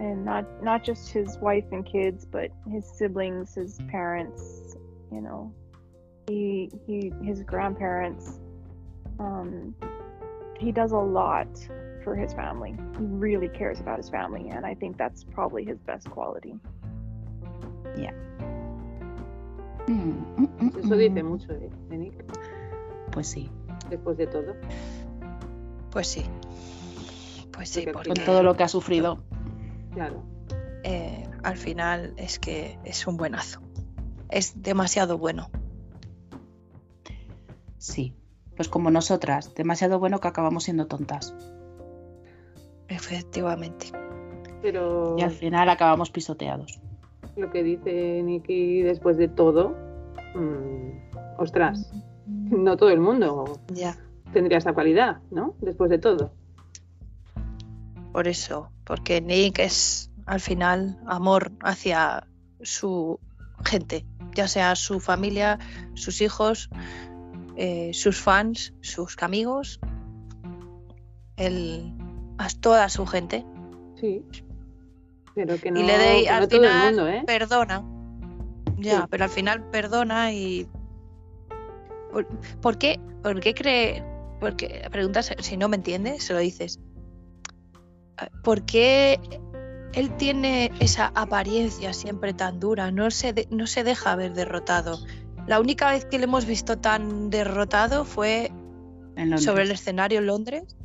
[0.00, 4.61] and not not just his wife and kids, but his siblings, his parents.
[5.12, 5.52] You know,
[6.26, 8.40] he he his grandparents.
[9.18, 9.74] Um,
[10.58, 11.48] he does a lot
[12.02, 12.74] for his family.
[12.98, 16.54] He really cares about his family, and I think that's probably his best quality.
[19.86, 22.24] mm, mm, mm, Eso dice mucho de Nick,
[23.10, 23.50] Pues sí,
[23.90, 24.54] después de todo.
[25.90, 26.24] Pues sí.
[27.52, 29.18] Pues sí, Porque al con todo lo que ha sufrido.
[29.92, 30.22] Claro.
[30.84, 33.60] eh, al final es que es un buenazo.
[34.32, 35.50] Es demasiado bueno.
[37.78, 38.14] Sí.
[38.56, 41.34] Pues como nosotras, demasiado bueno que acabamos siendo tontas.
[42.88, 43.86] Efectivamente.
[44.60, 46.80] Pero Y al final acabamos pisoteados.
[47.36, 49.74] lo que dice Nicky después de todo,
[50.34, 51.90] mm, ostras,
[52.26, 53.96] no todo el mundo Ya.
[54.34, 55.54] tendría esa cualidad, ¿no?
[55.60, 56.32] Después de todo.
[58.12, 58.68] Por eso.
[58.84, 62.26] Porque Nick es al final amor hacia
[62.60, 63.18] su
[63.64, 64.04] gente.
[64.34, 65.58] Ya sea su familia,
[65.94, 66.70] sus hijos,
[67.56, 69.80] eh, sus fans, sus amigos.
[71.36, 71.92] El,
[72.38, 73.44] a toda su gente.
[74.00, 74.24] Sí.
[75.34, 77.22] Pero que no, y le de, que al no todo el final mundo, ¿eh?
[77.26, 77.84] perdona.
[78.78, 79.06] Ya, Sí.
[79.10, 80.68] pero al final perdona y.
[82.10, 82.26] ¿Por,
[82.60, 83.00] por qué?
[83.22, 84.04] ¿Por qué cree.?
[84.40, 86.80] Porque preguntas, si no me entiendes, se lo dices.
[88.42, 89.18] ¿Por qué
[89.94, 92.90] él tiene esa apariencia siempre tan dura?
[92.90, 94.98] No se, de- no se deja ver derrotado.
[95.46, 98.50] La única vez que le hemos visto tan derrotado fue
[99.38, 100.76] sobre el escenario en Londres.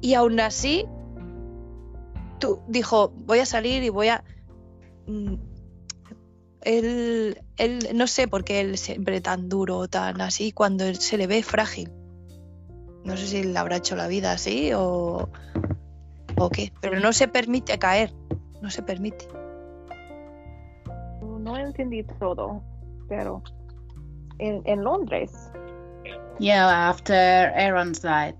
[0.00, 0.84] Y aún así,
[2.38, 4.22] tú dijo, voy a salir y voy a...
[5.06, 5.34] Mm,
[6.62, 11.16] Él, él, no sé por qué él siempre tan duro, tan así, cuando él se
[11.16, 11.92] le ve frágil.
[13.04, 15.28] No sé si le habrá hecho la vida así o,
[16.38, 18.12] o qué, pero no se permite caer,
[18.60, 19.26] no se permite.
[21.20, 22.62] No entendí todo,
[23.08, 23.42] pero
[24.38, 25.50] en, en Londres.
[26.38, 27.14] Yeah, after
[27.54, 28.34] Aaron's died.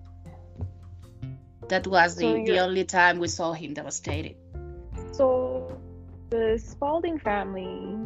[1.68, 4.36] That was the, So the you're- only time we saw him devastated.
[5.12, 5.66] So
[6.30, 7.96] the Spalding family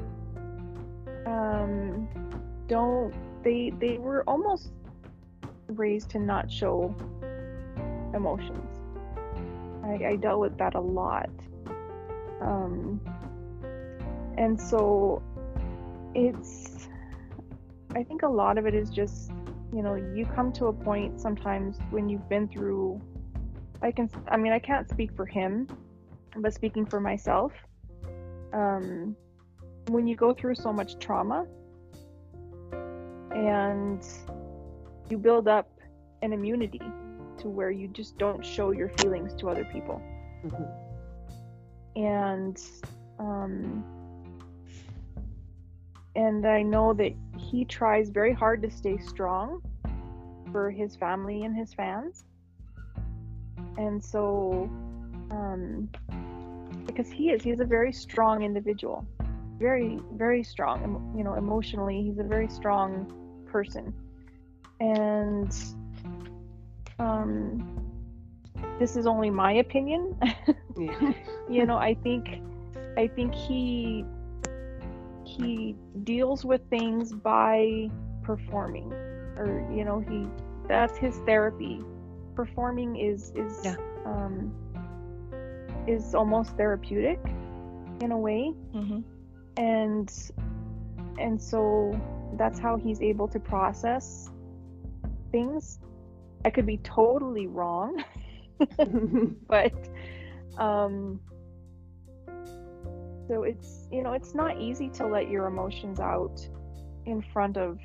[1.26, 2.08] um
[2.68, 4.70] don't they they were almost
[5.68, 6.94] raised to not show
[8.14, 8.79] emotions.
[9.90, 11.30] I, I dealt with that a lot.
[12.40, 13.00] Um
[14.38, 15.22] and so
[16.14, 16.88] it's
[17.94, 19.30] I think a lot of it is just
[19.72, 23.00] you know you come to a point sometimes when you've been through
[23.82, 25.66] I can I mean I can't speak for him
[26.36, 27.52] but speaking for myself,
[28.52, 29.16] um,
[29.88, 31.46] when you go through so much trauma
[33.32, 34.06] and
[35.08, 35.68] you build up
[36.22, 36.80] an immunity
[37.40, 40.00] to where you just don't show your feelings to other people.
[40.44, 40.68] Ujú.
[41.96, 42.60] And
[43.18, 43.84] um,
[46.16, 49.62] and I know that he tries very hard to stay strong
[50.52, 52.24] for his family and his fans.
[53.76, 54.68] And so
[55.30, 55.88] um,
[56.86, 59.06] because he is he's a very strong individual
[59.58, 63.12] very very strong you know emotionally he's a very strong
[63.46, 63.92] person
[64.80, 65.54] and
[67.00, 67.66] um
[68.78, 70.14] this is only my opinion
[70.76, 71.12] Yeah.
[71.48, 72.40] you know i think
[72.96, 74.04] i think he
[75.24, 77.88] he deals with things by
[78.22, 78.92] performing
[79.36, 80.26] or you know he
[80.68, 81.80] that's his therapy
[82.34, 83.76] performing is is Yeah.
[84.04, 84.52] um
[85.86, 87.18] is almost therapeutic
[88.00, 89.02] in a way Ujú.
[89.56, 90.08] and
[91.18, 91.98] and so
[92.36, 94.30] that's how he's able to process
[95.32, 95.80] things
[96.44, 98.02] i could be totally wrong
[99.48, 99.72] but
[100.58, 101.20] um
[103.30, 106.44] So it's you know it's not easy to let your emotions out
[107.06, 107.78] in front of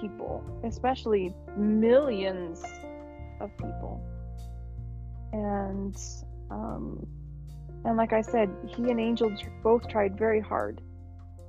[0.00, 2.62] people, especially millions
[3.40, 4.00] of people.
[5.32, 5.96] And
[6.52, 7.04] um,
[7.84, 10.80] and like I said, he and Angel both tried very hard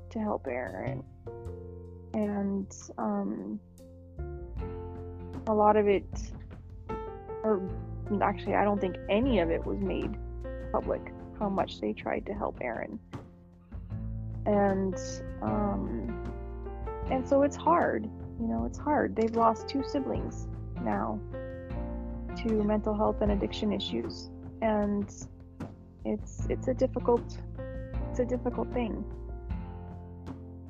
[0.10, 1.04] to help Aaron,
[2.16, 3.60] and um,
[5.48, 6.06] a lot of it,
[7.44, 7.62] or
[8.22, 10.16] actually, I don't think any of it was made
[10.72, 11.14] public.
[11.40, 13.00] How much they tried to help Aaron,
[14.46, 14.96] and
[15.42, 16.24] um,
[17.10, 18.06] and so it's hard.
[18.40, 19.16] You know, it's hard.
[19.16, 20.48] They've lost two siblings
[20.84, 21.20] now
[22.38, 24.30] to mental health and addiction issues,
[24.62, 25.12] and
[26.06, 27.38] it's it's a difficult
[28.10, 29.04] it's a difficult thing.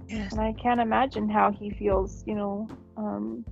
[0.08, 0.34] Yes.
[0.34, 2.24] And I can't imagine how he feels.
[2.26, 3.46] You know, um,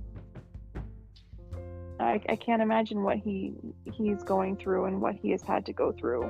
[2.00, 3.54] I I can't imagine what he
[3.92, 6.24] he's going through and what he has had to go through,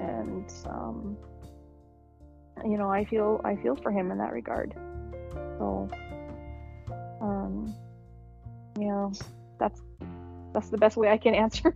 [0.00, 1.16] and um,
[2.64, 4.74] you know, I feel I feel for him in that regard.
[5.58, 5.88] So,
[7.20, 7.74] um,
[8.78, 9.12] you know,
[9.58, 9.80] that's
[10.52, 11.74] that's the best way I can answer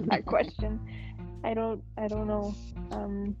[0.00, 0.80] that question.
[1.44, 2.54] I don't I don't know.
[2.92, 3.36] Um,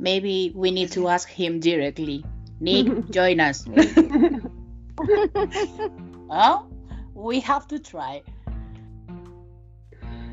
[0.00, 2.24] Maybe we need to ask him directly.
[2.60, 3.66] Nick, join us.
[6.30, 6.67] Oh,
[7.18, 8.22] we have to try.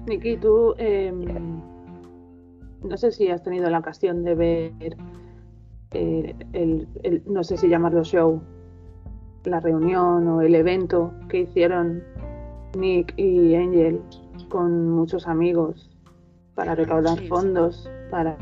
[0.07, 1.59] Nikki, tú em,
[2.83, 4.71] no sé si has tenido la ocasión de ver
[5.91, 8.39] eh, el, el- no sé si llamarlo show,
[9.45, 12.03] la reunión o el evento que hicieron
[12.77, 13.99] Nick y Angel
[14.49, 15.89] con muchos amigos
[16.53, 17.27] para recaudar Sí, sí.
[17.29, 18.37] fondos para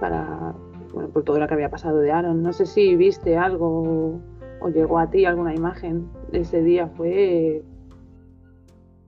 [0.00, 0.54] para
[0.92, 2.42] bueno por todo lo que había pasado de Aaron.
[2.42, 4.20] No sé si viste algo
[4.60, 6.88] o, llegó a ti alguna imagen de ese día.
[6.88, 7.62] Fue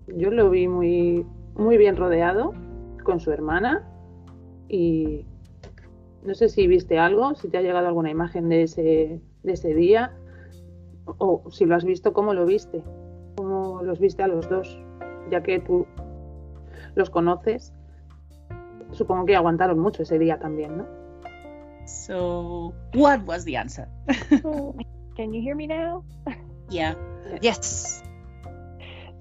[0.07, 2.53] yo lo vi muy, muy bien rodeado
[3.05, 3.89] con su hermana
[4.69, 5.27] y
[6.23, 9.75] no sé si viste algo, si te ha llegado alguna imagen de ese, de ese
[9.75, 10.13] día
[11.19, 12.83] o si lo has visto, ¿cómo lo viste?
[13.37, 14.79] ¿Cómo los viste a los dos?
[15.31, 15.87] Ya que tú
[16.95, 17.73] los conoces,
[18.93, 20.87] supongo que aguantaron mucho ese día también, ¿no?
[21.87, 23.89] So, what was the answer?
[25.13, 26.05] So, can you hear me now?
[26.71, 26.95] Yeah.
[27.41, 28.03] Yes.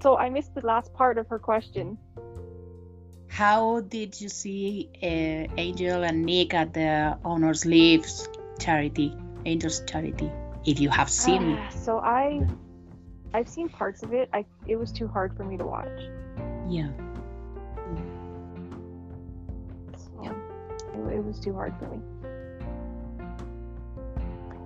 [0.02, 1.98] So I missed the last part of her question.
[3.28, 8.28] How did you see uh, Angel and Nick at the Honors Leaves
[8.58, 10.30] charity, Angels charity?
[10.64, 12.40] If you have seen Ah, so I,
[13.34, 14.28] I've seen parts of it.
[14.32, 16.00] I it was too hard for me to watch.
[16.68, 16.88] Yeah.
[19.96, 20.22] So,
[20.94, 22.00] it, it was too hard for me.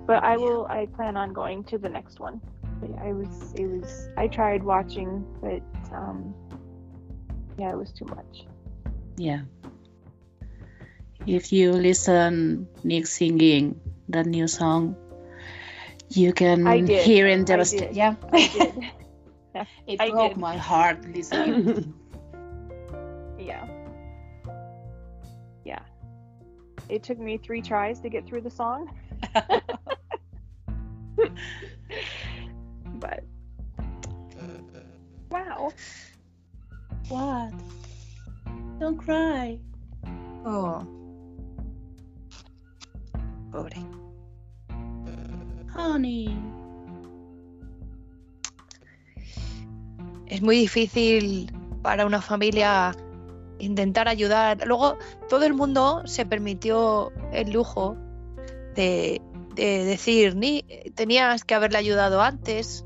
[0.07, 0.67] But I will.
[0.67, 2.41] I plan on going to the next one.
[2.81, 3.53] But yeah, I was.
[3.55, 4.09] It was.
[4.17, 5.63] I tried watching, but
[5.95, 6.35] um,
[7.59, 8.47] yeah, it was too much.
[9.17, 9.43] Yeah.
[11.27, 14.95] If you listen Nick singing that new song,
[16.09, 17.95] you can hear in I devastation.
[17.95, 18.15] Yeah.
[19.87, 20.39] It I broke did.
[20.39, 21.95] my heart listening.
[23.39, 23.67] yeah.
[25.65, 25.81] Yeah.
[26.89, 28.91] It took me three tries to get through the song.
[33.01, 33.25] but
[35.31, 35.73] wow.
[37.09, 37.53] what?
[38.79, 39.59] Don't cry.
[40.45, 40.87] Oh.
[43.51, 43.85] Pobre.
[45.75, 46.37] Honey.
[50.27, 51.51] Es muy difícil
[51.83, 52.95] para una familia
[53.59, 54.67] intentar ayudar.
[54.67, 54.99] Luego,
[55.29, 57.97] todo el mundo se permitió el lujo
[58.75, 59.21] de,
[59.57, 60.65] de decir, Ni
[60.95, 62.85] tenías que haberle ayudado antes,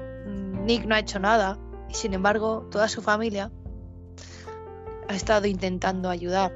[0.64, 1.59] Nick no ha hecho nada.
[1.88, 3.50] Y sin embargo, toda su familia
[5.09, 6.52] ha estado intentando ayudar.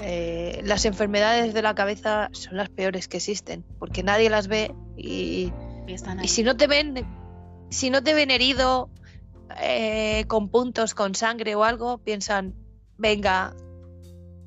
[0.00, 4.74] Eh, las enfermedades de la cabeza son las peores que existen, porque nadie las ve
[4.96, 5.52] y
[6.26, 7.06] si no te ven,
[7.70, 8.90] si no te ven herido,
[9.60, 12.54] eh, con puntos, con sangre o algo, piensan,
[12.96, 13.54] venga,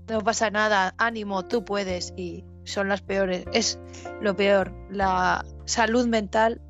[0.09, 2.13] no pasa nada, ánimo, tú puedes.
[2.17, 3.45] Y son las peores.
[3.53, 3.79] Es
[4.21, 4.73] lo peor.
[4.89, 6.61] La salud mental.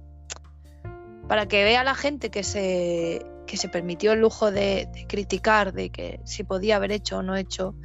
[1.28, 5.90] Para que vea la gente que se, que se permitió el lujo de, criticar, de
[5.90, 7.76] que si podía haber hecho o no hecho,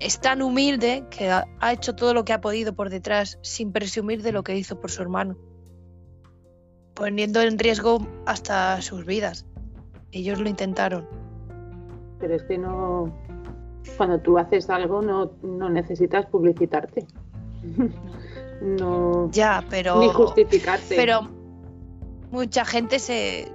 [0.00, 3.72] es tan humilde que ha, ha hecho todo lo que ha podido por detrás sin
[3.72, 5.36] presumir de lo que hizo por su hermano
[6.96, 9.46] poniendo en riesgo hasta sus vidas.
[10.10, 11.06] Ellos lo intentaron.
[12.18, 13.14] Pero es que no.
[13.96, 17.06] Cuando tú haces algo, no, no necesitas publicitarte.
[18.60, 19.30] no.
[19.32, 20.00] Ya, pero.
[20.00, 20.96] Ni justificarte.
[20.96, 21.28] Pero
[22.30, 23.52] mucha gente se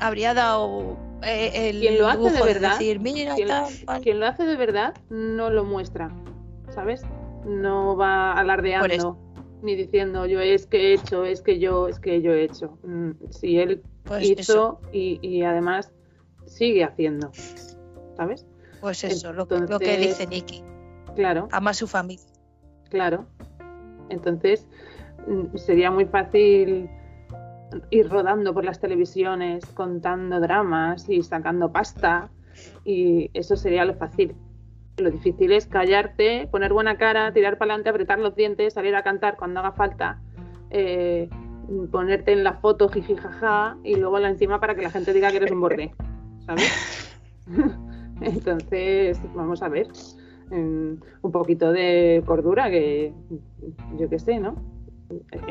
[0.00, 4.00] habría dado eh, el Quien lo hace de verdad, decir, mira, quien, tal, cual".
[4.02, 6.10] quien lo hace de verdad no lo muestra.
[6.70, 7.02] ¿sabes?
[7.44, 9.18] No va alardeando
[9.62, 12.78] ni diciendo yo es que he hecho, es que yo, es que yo he hecho.
[12.82, 15.92] Mm, Si él Pues hizo y, y además
[16.46, 17.30] sigue haciendo,
[18.16, 18.44] ¿sabes?
[18.82, 20.62] Pues eso, lo, que- lo que Entonces- dice Nicky.
[21.16, 21.48] Claro.
[21.52, 22.26] Ama a su familia.
[22.90, 23.24] Claro.
[24.10, 24.66] Entonces,
[25.26, 26.90] mm, sería muy fácil
[27.90, 32.28] ir rodando por las televisiones contando dramas y sacando pasta
[32.84, 34.34] y eso sería lo fácil.
[34.98, 39.02] Lo difícil es callarte, poner buena cara, tirar para adelante, apretar los dientes, salir a
[39.02, 40.20] cantar cuando haga falta,
[40.70, 41.30] eh,
[41.90, 45.30] ponerte en la foto jiji jaja y luego la encima para que la gente diga
[45.30, 45.94] que eres un borde,
[46.44, 47.16] ¿sabes?
[48.24, 49.88] Entonces, vamos a ver
[50.50, 50.92] mm,
[51.22, 53.12] un poquito de cordura que
[53.98, 54.56] yo qué sé, ¿no?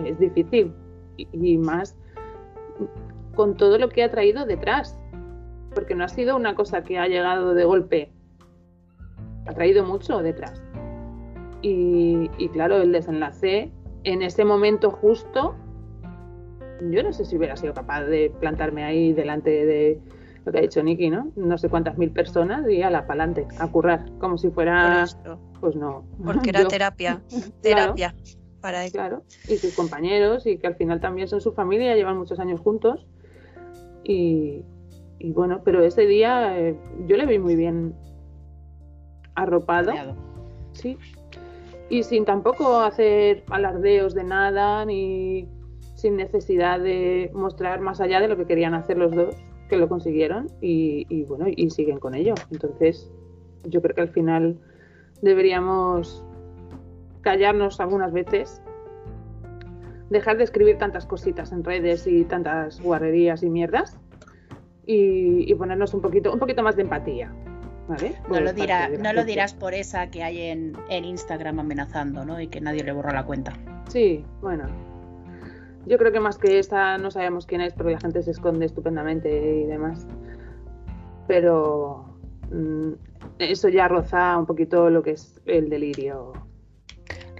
[0.03, 0.73] Es difícil
[1.17, 1.97] y, y más
[3.35, 4.99] con todo lo que ha traído detrás,
[5.73, 8.11] porque no ha sido una cosa que ha llegado de golpe,
[9.45, 10.61] ha traído mucho detrás.
[11.61, 13.71] Y, y claro, el desenlace
[14.03, 15.55] en ese momento justo,
[16.89, 19.99] yo no sé si hubiera sido capaz de plantarme ahí delante de
[20.45, 21.31] lo que ha dicho Nicky, ¿no?
[21.35, 25.05] No sé cuántas mil personas y a la pa'lante, a currar, como si fuera,
[25.59, 26.03] pues no.
[26.23, 27.21] porque era Yo- terapia.
[27.61, 27.93] Claro.
[27.93, 28.15] Terapia
[28.59, 28.91] para él.
[28.91, 32.59] Claro, y sus compañeros, y que al final también son su familia, llevan muchos años
[32.59, 33.07] juntos.
[34.03, 34.63] Y,
[35.19, 36.75] y bueno, pero ese día eh,
[37.07, 37.93] yo le vi muy bien
[39.35, 40.15] arropado, Rodeado.
[40.73, 40.97] sí.
[41.89, 45.49] Y sin tampoco hacer alardeos de nada, ni
[45.95, 49.35] sin necesidad de mostrar más allá de lo que querían hacer los dos,
[49.71, 52.35] que lo consiguieron, y, y bueno, y siguen con ello.
[52.51, 53.09] Entonces,
[53.63, 54.59] yo creo que al final
[55.21, 56.25] deberíamos
[57.21, 58.61] callarnos algunas veces,
[60.09, 63.97] dejar de escribir tantas cositas en redes y tantas guarrerías y mierdas
[64.85, 67.33] y, y ponernos un poquito, un poquito más de empatía.
[67.87, 68.15] ¿vale?
[68.29, 72.41] No lo, dirá, no lo dirás por esa que hay en, en Instagram amenazando, ¿no?
[72.41, 73.53] Y que nadie le borra la cuenta.
[73.87, 74.65] Sí, bueno.
[75.85, 78.65] Yo creo que más que esta no sabemos quién es porque la gente se esconde
[78.65, 80.05] estupendamente y demás.
[81.27, 82.17] Pero
[82.51, 82.91] mm,
[83.39, 86.33] eso ya roza un poquito lo que es el delirio.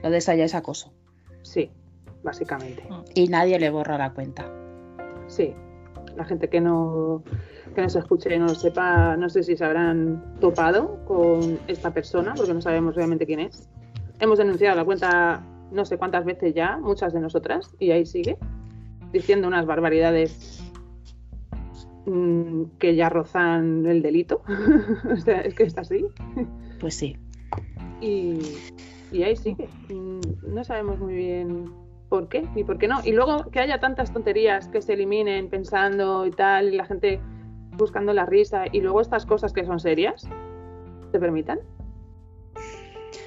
[0.04, 0.92] Lo de esa ya es acoso.
[1.44, 1.72] Sí,
[2.24, 2.88] básicamente.
[3.14, 4.52] Y nadie le borra la cuenta.
[5.28, 5.54] Sí,
[6.16, 7.24] la gente que no,
[7.76, 11.60] que no se escuche y no lo sepa, no sé si se habrán topado con
[11.68, 13.70] esta persona, porque no sabemos realmente quién es.
[14.20, 18.38] Hemos denunciado la cuenta no sé cuántas veces ya, muchas de nosotras, y ahí sigue,
[19.12, 20.64] diciendo unas barbaridades
[22.06, 24.42] mm, que ya rozan el delito.
[25.12, 26.06] o sea, es que está así.
[26.80, 27.18] Pues sí.
[28.02, 28.40] Y,
[29.12, 29.70] y ahí sigue.
[29.90, 31.66] Mm, No sabemos muy bien
[32.10, 33.00] por qué ni por qué no.
[33.06, 37.22] Y luego que haya tantas tonterías que se eliminen pensando y tal, y la gente
[37.78, 40.28] buscando la risa, y luego estas cosas que son serias,
[41.12, 41.60] ¿te permitan?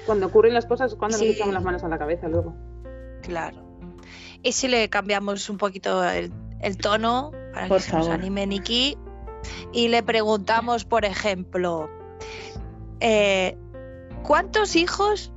[0.05, 1.25] Cuando ocurren las cosas es cuando Sí.
[1.27, 2.55] nos echamos las manos a la cabeza luego.
[3.21, 3.57] Claro.
[4.43, 6.31] Y si le cambiamos un poquito el,
[6.61, 8.19] el tono para Por que se nos favor.
[8.19, 8.97] anime Nikki
[9.73, 11.89] y le preguntamos, por ejemplo,
[12.99, 13.57] eh,
[14.23, 15.31] ¿cuántos hijos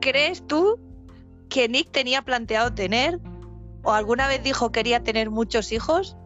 [0.00, 0.78] crees tú
[1.48, 3.18] que Nick tenía planteado tener?
[3.82, 6.16] ¿O alguna vez dijo quería tener muchos hijos?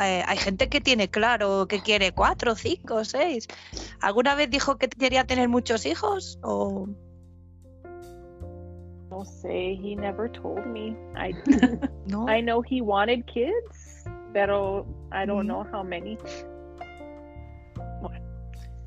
[0.00, 3.48] Eh, hay gente que tiene claro que quiere cuatro, cinco, seis.
[4.00, 6.38] ¿Alguna vez dijo que quería tener muchos hijos?
[6.42, 6.86] ¿O
[9.12, 10.94] I'll say he never told me.
[11.16, 11.32] I
[12.06, 12.28] no?
[12.28, 15.48] I know he wanted kids, pero I don't Mhm.
[15.48, 16.16] know how many.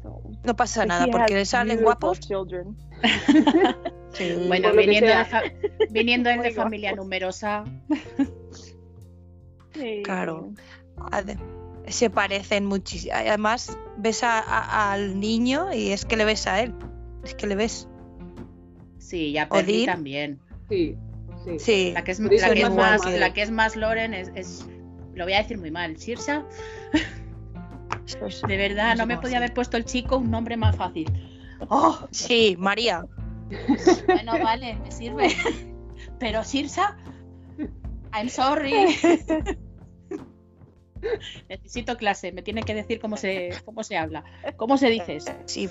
[0.02, 2.20] So, No pasa nada porque salen guapos.
[2.20, 2.76] Children.
[4.14, 4.46] Sí.
[4.48, 5.42] Bueno, viniendo, de, fa-
[5.90, 7.64] viniendo de familia numerosa,
[9.74, 10.04] Sí.
[10.04, 10.52] Claro.
[11.88, 13.12] Se parecen muchísimo.
[13.16, 16.76] Además, ves a- a- al niño y es que le ves a él.
[17.24, 17.90] Es que le ves.
[19.14, 19.86] Sí, ya Odín.
[19.86, 20.40] también.
[20.70, 20.96] Sí,
[21.46, 21.60] sí.
[21.60, 21.92] Sí.
[21.94, 23.20] La que es, la que es es más más, normal.
[23.20, 24.66] la que es más Loren es, es-
[25.14, 26.44] lo voy a decir muy mal, Sirsa,
[28.48, 31.08] de verdad, No me podía haber puesto el chico un nombre más fácil.
[31.70, 33.06] Oh, Sí, María.
[34.08, 35.28] bueno, vale, me sirve.
[36.20, 36.98] Pero Sirsa,
[38.14, 38.74] I'm sorry.
[41.50, 44.24] Necesito clase, me tiene que decir cómo se, cómo se habla,
[44.56, 45.70] cómo se dice eso, Sí.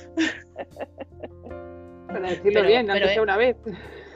[2.13, 3.57] Para decirlo Pero- bien, pero, aunque eh, sea una vez.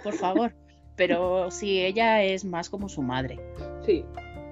[0.03, 0.53] por favor.
[0.97, 3.39] Pero sí, ella es más como su madre.
[3.85, 4.05] Sí,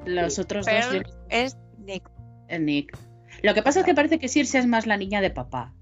[0.07, 0.42] Los Sí.
[0.42, 2.11] otros dos, yo- es Nick.
[2.49, 2.97] el Nick.
[3.42, 5.72] Lo que pasa es que parece que Circe es más la niña de papá.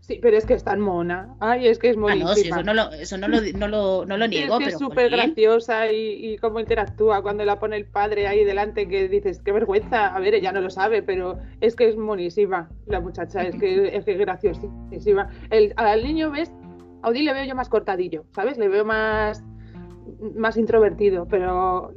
[0.00, 1.34] sí, pero es que es tan mona.
[1.40, 2.28] Ay, es que es Ah, monísima.
[2.28, 4.58] no, sí, eso no lo, eso no lo, no lo, no lo Sí, niego, es
[4.58, 8.44] que pero es súper graciosa y, y cómo interactúa cuando la pone el padre ahí
[8.44, 11.96] delante que dices, qué vergüenza, a ver, ella no lo sabe, pero es que es
[11.96, 15.30] monísima la muchacha, es que es, que es graciosísima.
[15.48, 16.52] El, al niño ves
[17.04, 18.56] A Odín le veo yo más cortadillo, ¿sabes?
[18.56, 19.44] Le veo más,
[20.34, 21.92] más introvertido, pero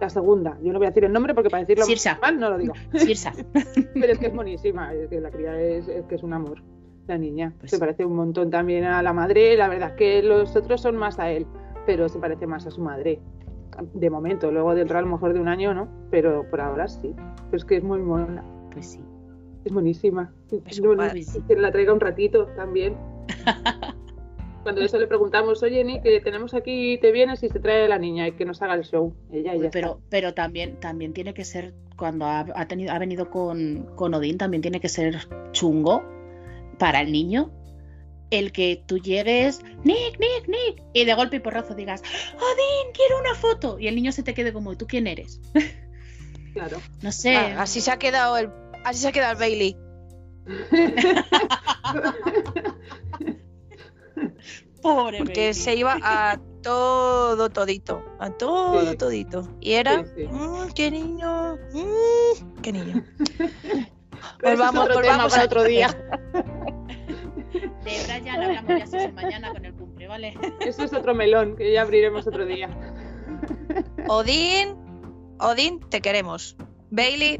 [0.00, 2.18] la segunda, yo no voy a decir el nombre porque para decirlo Sirsa.
[2.22, 2.72] mal no lo digo.
[2.94, 3.32] Sirsa.
[3.94, 6.62] Pero es que es buenísima, es que la cría es, es que es un amor,
[7.06, 7.52] la niña.
[7.58, 7.80] Pues se sí.
[7.80, 11.18] parece un montón también a la madre, la verdad es que los otros son más
[11.18, 11.46] a él,
[11.86, 13.20] pero se parece más a su madre.
[13.92, 17.14] De momento, luego dentro a lo mejor de un año no, pero por ahora sí.
[17.50, 19.00] Pero es que es muy mona, Pues sí.
[19.66, 20.32] es buenísima.
[20.66, 21.24] Es padre.
[21.46, 22.96] que la traiga un ratito también.
[24.64, 27.98] Cuando eso le preguntamos, oye, Nick, que tenemos aquí, te vienes y se trae la
[27.98, 29.14] niña y que nos haga el show.
[29.30, 32.98] Ella y ya pero, pero también, también tiene que ser, cuando ha, ha tenido, ha
[32.98, 36.02] venido con, con Odín, también tiene que ser chungo
[36.78, 37.50] para el niño.
[38.30, 42.00] El que tú llegues, Nick, Nick, Nick, y de golpe y porrazo digas,
[42.34, 43.78] Odín, quiero una foto.
[43.78, 45.42] Y el niño se te quede como, ¿tú quién eres?
[46.54, 46.78] Claro.
[47.02, 47.36] No sé.
[47.36, 48.48] Ah, así se ha quedado el,
[48.84, 49.76] así se ha quedado el Bailey.
[54.84, 55.54] Pobre Porque baby.
[55.54, 58.96] se iba a todo todito, a todo Sí.
[58.98, 59.48] todito.
[59.60, 60.26] Y era, Sí, sí.
[60.30, 63.02] "Mm, qué niño, mm, qué niño.
[64.42, 65.88] Es otro tema volvamos para a- otro día.
[67.84, 70.34] De Brian hablamos ya si mañana con el cumple, ¿vale?
[70.60, 72.68] Eso es otro melón que ya abriremos otro día.
[74.08, 74.76] Odín,
[75.40, 76.56] Odín, te queremos.
[76.90, 77.38] Bailey,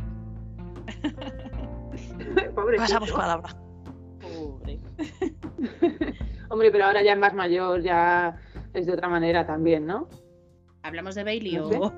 [2.54, 2.76] Pobre.
[2.78, 3.54] pasamos palabra.
[4.20, 4.80] Pobre.
[6.54, 8.36] Hombre, pero ahora ya es más mayor, ya
[8.72, 10.08] es de otra manera también, ¿no?
[10.82, 11.92] ¿Hablamos de Bailey No o...?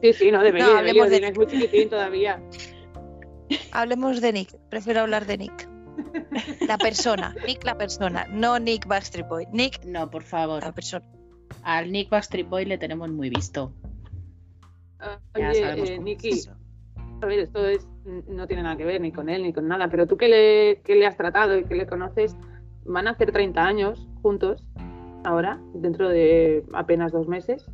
[0.00, 2.42] Sí, sí, no, de Bailey, de hablemos Bailey, de- es muy chiquitín todavía.
[3.72, 5.68] Hablemos de Nick, prefiero hablar de Nick.
[6.66, 9.46] La persona, Nick la persona, no Nick Backstreet Boy.
[9.52, 10.62] Nick No, por favor.
[10.62, 11.04] la persona.
[11.62, 13.74] Al Nick Backstreet Boy le tenemos muy visto.
[14.98, 16.48] Ya Oye, sabemos eh, es.
[17.20, 19.90] a ver, esto es, no tiene nada que ver ni con él ni con nada,
[19.90, 22.34] pero tú que le, que le has tratado y que le conoces,
[22.84, 24.64] van a hacer 30 años juntos,
[25.24, 27.70] ahora, dentro de apenas dos meses.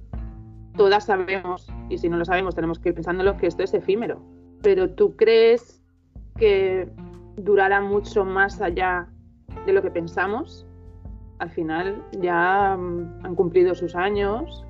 [0.76, 4.22] Todas sabemos, y si no lo sabemos tenemos que ir pensándolo, que esto es efímero.
[4.62, 5.82] Pero tú crees
[6.36, 6.88] que
[7.36, 9.08] durará mucho más allá
[9.66, 10.66] de lo que pensamos?
[11.38, 14.64] Al final ya mm, han cumplido sus años,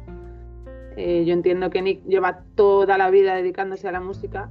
[0.97, 4.51] eh, yo entiendo que Nick lleva toda la vida dedicándose a la música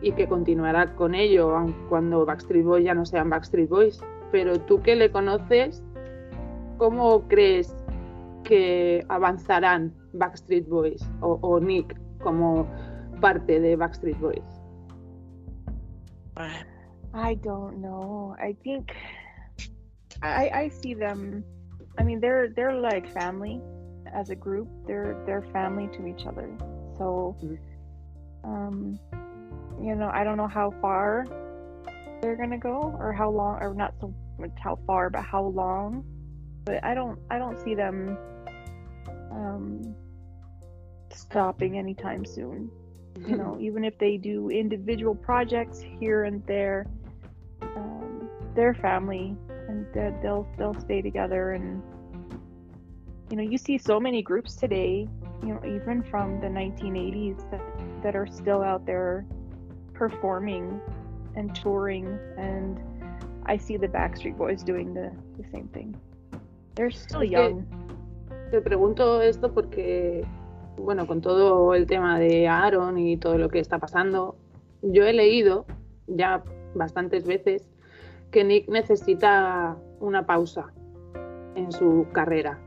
[0.00, 4.00] y que continuará con ello aun cuando Backstreet Boys ya no sean Backstreet Boys.
[4.30, 5.82] Pero tú que le conoces,
[6.76, 7.74] ¿cómo crees
[8.44, 12.66] que avanzarán Backstreet Boys o, o Nick como
[13.20, 14.44] parte de Backstreet Boys?
[17.14, 18.36] I don't know.
[18.38, 18.92] I think
[20.22, 21.44] I I see them.
[21.98, 23.60] I mean, they're they're like family
[24.12, 24.68] as a group.
[24.86, 26.48] They're they're family to each other.
[26.96, 27.58] So, Mhm.
[28.44, 28.98] um,
[29.80, 31.24] you know, I don't know how far
[32.20, 36.04] they're gonna go or how long, or not so much how far, but how long.
[36.64, 38.16] But I don't I don't see them
[39.30, 39.94] um
[41.10, 42.70] stopping anytime soon.
[43.26, 46.86] You know even if they do individual projects here and there
[47.62, 49.36] um, their family
[49.68, 49.86] and
[50.22, 51.52] they'll they'll stay together.
[51.52, 51.82] And
[53.30, 55.06] you know you see so many groups today
[55.42, 57.60] you know even from the 1980s that,
[58.02, 59.26] that are still out there
[59.92, 60.80] performing
[61.38, 62.78] and touring and
[63.46, 65.10] i see the backstreet boys doing the,
[65.40, 65.94] the same thing
[66.74, 67.64] they're still Es young
[68.50, 70.24] Te pregunto esto porque,
[70.78, 74.36] bueno, con todo el tema de Aaron y todo lo que está pasando,
[74.80, 75.66] yo he leído
[76.06, 76.42] ya
[76.74, 77.68] bastantes veces
[78.30, 80.72] que Nick necesita una pausa
[81.56, 82.58] en su carrera.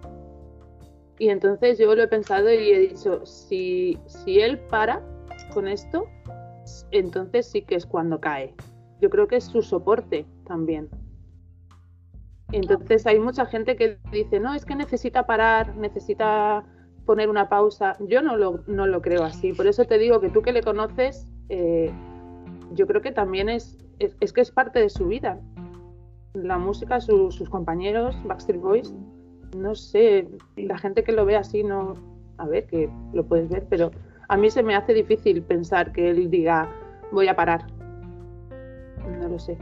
[1.17, 5.01] Y entonces yo lo he pensado y he dicho, si, si él para
[5.51, 6.05] con esto,
[6.91, 8.53] entonces sí que es cuando cae.
[8.99, 10.89] Yo creo que es su soporte también.
[12.51, 16.63] Entonces hay mucha gente que dice, no, es que necesita parar, necesita
[17.05, 17.95] poner una pausa.
[18.07, 19.53] Yo no lo, no lo creo así.
[19.53, 21.91] Por eso te digo que tú que le conoces, eh,
[22.73, 25.39] yo creo que también es, es, que es parte de su vida.
[26.33, 28.93] La música, su- sus compañeros, Backstreet Boys,
[29.57, 31.93] no sé, la gente que lo ve así no,
[32.37, 33.91] a ver, que lo puedes ver, pero
[34.31, 36.73] a mí se me hace difícil pensar que él diga,
[37.11, 37.67] voy a parar.
[39.19, 39.57] No lo sé.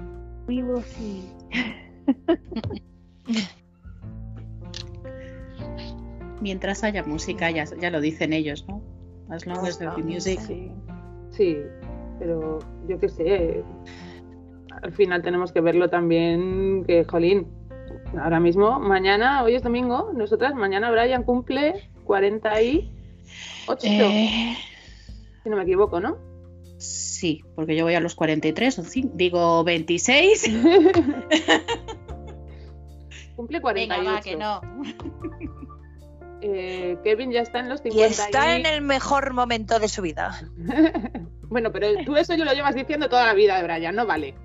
[6.40, 8.84] Mientras haya música, ya, ya lo dicen ellos, ¿no?
[9.32, 10.40] As long as there be music.
[10.42, 10.72] Sí,
[11.32, 11.58] sí,
[12.20, 13.64] pero yo qué sé.
[14.84, 17.48] Al final tenemos que verlo también que, jolín,
[18.22, 21.90] ahora mismo, mañana, hoy es domingo, nosotras, mañana Brian cumple
[23.66, 24.58] 48, Eh,
[25.44, 26.18] si no me equivoco, ¿no?
[26.78, 30.44] sí, porque yo voy a los 43, o digo 26.
[33.36, 34.02] Cumple 48.
[34.02, 34.62] Venga, va, que no.
[36.42, 38.08] Eh, Kevin ya está en los Y 50.
[38.08, 40.40] está en el mejor momento de su vida.
[41.50, 44.36] bueno, pero tú eso yo lo llevas diciendo toda la vida de Brian, no vale.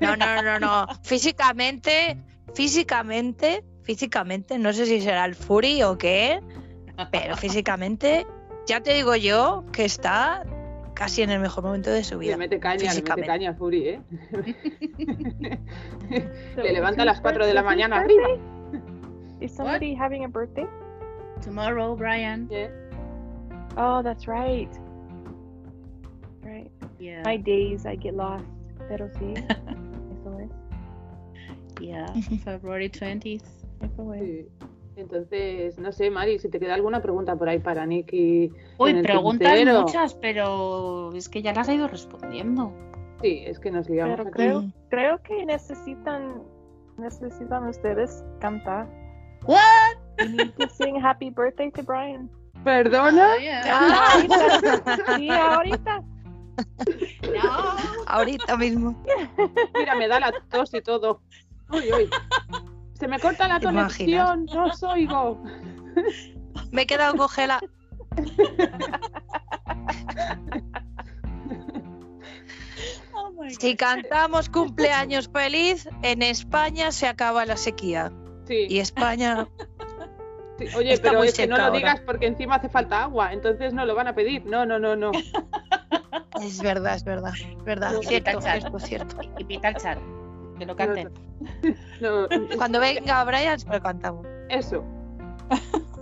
[0.00, 0.88] No, no, no, no.
[1.04, 2.18] Físicamente,
[2.54, 6.40] físicamente, físicamente, no sé si será el Fury o qué,
[7.10, 8.26] pero físicamente,
[8.66, 10.44] ya te digo yo que está
[10.94, 12.36] casi en el mejor momento de su Le vida.
[12.36, 14.00] mete caña, le mete caña Fury, ¿eh?
[16.56, 18.28] Le levanta a las 4 de la mañana arriba.
[19.40, 20.66] Is somebody having a birthday?
[21.42, 22.48] Tomorrow, Brian.
[22.50, 22.68] ¿eh?
[23.76, 24.68] Oh, that's right.
[26.42, 26.72] Right.
[26.98, 27.22] Yeah.
[27.24, 28.44] My days, I get lost.
[28.88, 29.34] Pero sí.
[30.20, 30.50] Eso es.
[31.80, 32.12] Yeah.
[32.44, 33.44] February 20th.
[33.82, 34.20] Eso es.
[34.20, 34.48] Sí.
[34.98, 38.44] Entonces, no sé, Mari, si te queda alguna pregunta por ahí para Nicky.
[38.46, 39.82] en Uy, preguntas tintero.
[39.82, 42.72] muchas, pero es que ya las he ido respondiendo.
[43.22, 44.72] Sí, es que nos liamos Pero creo, Mm.
[44.90, 46.42] creo que necesitan,
[46.98, 48.86] necesitan ustedes cantar.
[49.46, 49.58] What?
[50.18, 52.28] You need to sing happy birthday to Brian.
[52.64, 53.34] ¿Perdona?
[53.36, 53.62] Oh, yeah.
[53.66, 56.02] Ah, Sí, ahorita.
[57.22, 57.76] No.
[58.08, 59.00] ahorita mismo.
[59.78, 61.20] Mira, me da la tos y todo.
[61.70, 62.10] Uy, uy.
[62.98, 65.42] Se me corta la ¿Te conexión, no os oigo.
[66.72, 67.60] Me he quedado congelada.
[73.14, 78.12] Oh Si cantamos cumpleaños feliz, en España se acaba la sequía.
[78.46, 79.46] Sí, Y España,
[80.58, 80.66] sí.
[80.76, 81.76] Oye, está pero muy es que no lo ahora.
[81.76, 84.44] digas porque encima hace falta agua, entonces no lo van a pedir.
[84.46, 85.12] No, no, no, no.
[86.42, 87.92] es verdad, es verdad, es verdad.
[88.02, 89.16] Cierto, cierto.
[89.38, 89.98] Y pita el chat.
[90.58, 91.10] Que lo canten.
[92.00, 94.26] no Cuando venga Brian, se lo cantamos.
[94.48, 94.84] eso.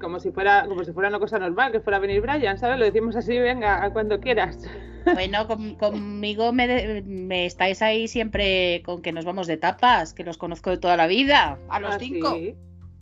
[0.00, 2.78] Como si fuera, como si fuera una cosa normal, que fuera a venir Brian, ¿sabes?
[2.78, 4.58] Lo decimos así, venga, a cuando quieras.
[5.12, 10.38] Bueno, con- conmigo me, estáis ahí siempre con que nos vamos de tapas, que los
[10.38, 11.58] conozco de toda la vida.
[11.68, 12.32] A los Ah, cinco.
[12.34, 12.54] sí.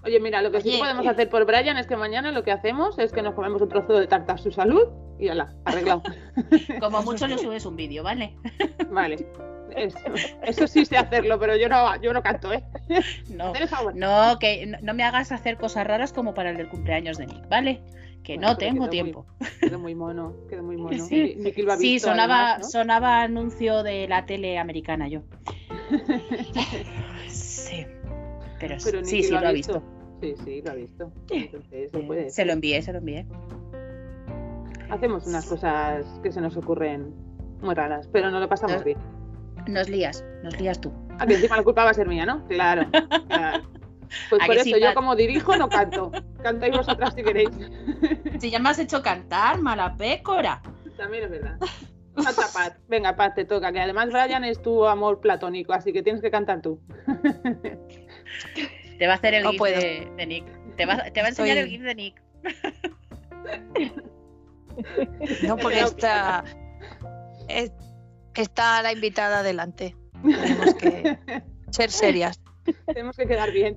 [0.05, 2.51] Oye, mira, lo que sí podemos y- hacer por Brian es que mañana lo que
[2.51, 4.89] hacemos es que nos comemos un trozo de tarta a su salud
[5.21, 6.03] y ala, arreglado.
[6.81, 8.35] Como mucho le subes un vídeo, ¿vale?
[8.91, 9.25] Vale.
[9.77, 9.99] Eso,
[10.43, 12.65] eso sí sé hacerlo, pero yo no, yo no canto, ¿eh?
[13.31, 13.53] No.
[13.95, 17.49] No, que no, me hagas hacer cosas raras como para el del cumpleaños de Nick,
[17.49, 17.81] ¿vale?
[18.23, 19.27] Que Bueno, no tengo tiempo.
[19.39, 21.05] Muy, quedó muy mono, quedó muy mono.
[21.05, 21.39] Sí.
[21.57, 25.23] Lo ha Sí, sonaba, además, sonaba anuncio de la tele americana yo.
[27.29, 27.87] Sí.
[28.59, 28.77] Pero.
[28.85, 29.83] Pero sí, sí, lo ha visto.
[30.21, 31.13] Sí, sí, lo ha visto.
[31.31, 32.31] Entonces, se puede.
[32.31, 33.27] Se lo envié, se lo envié.
[34.91, 37.15] Hacemos unas cosas que se nos ocurren
[37.61, 38.99] muy raras, pero no lo pasamos bien.
[39.69, 40.93] Nos lías, nos lías tú.
[41.19, 42.47] Ah, que encima la culpa va a ser mía, ¿no?
[42.49, 42.87] Claro.
[43.29, 43.63] claro.
[44.31, 46.11] Pues ¿A por eso sí, yo como dirijo no canto.
[46.43, 47.51] Cantáis vosotras si queréis.
[48.41, 50.63] Si ya me has hecho cantar, mala pécora.
[50.97, 51.59] También es verdad.
[52.17, 52.79] Canta Pat.
[52.89, 53.71] Venga, Pat, te toca.
[53.71, 56.81] Que además Brian es tu amor platónico, así que tienes que cantar tú.
[58.99, 60.77] Te va a hacer el No gif de, de Nick.
[60.77, 62.23] Te va, te va a enseñar el gif de Nick.
[65.47, 66.45] No, porque Pero- está,
[67.49, 67.73] es-
[68.43, 69.95] está la invitada delante.
[70.23, 71.19] Tenemos que
[71.71, 72.41] ser serias.
[72.87, 73.77] Tenemos que quedar bien.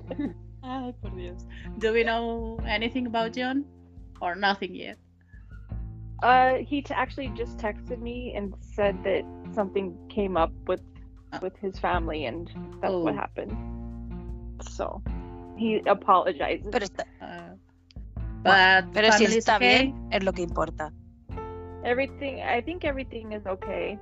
[0.63, 1.45] Ay, por Dios.
[1.77, 3.65] Do we know anything about John?
[4.21, 4.97] Or nothing yet?
[6.21, 9.23] Uh, he t- actually just texted me and said that
[9.55, 10.81] something came up with
[11.41, 12.47] with his family, and
[12.81, 13.17] that's what Oh.
[13.17, 13.51] happened.
[14.69, 15.01] So
[15.57, 16.67] he apologizes.
[16.71, 17.55] Pero, está- Uh,
[18.43, 19.87] but pero si está okay?
[19.87, 20.91] bien, es lo que importa.
[21.83, 23.97] everything, I think everything is okay.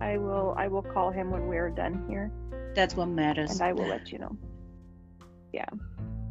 [0.00, 2.30] I will I will call him when we're done here,
[2.74, 3.50] That's what matters.
[3.52, 4.36] and I will let you know.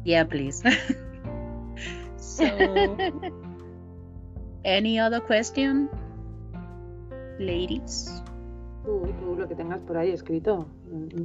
[0.04, 0.62] Yeah, please.
[2.16, 2.44] so,
[4.64, 5.88] any other question,
[7.40, 8.22] ladies?
[8.84, 10.68] Tú, tú, lo que tengas por ahí escrito.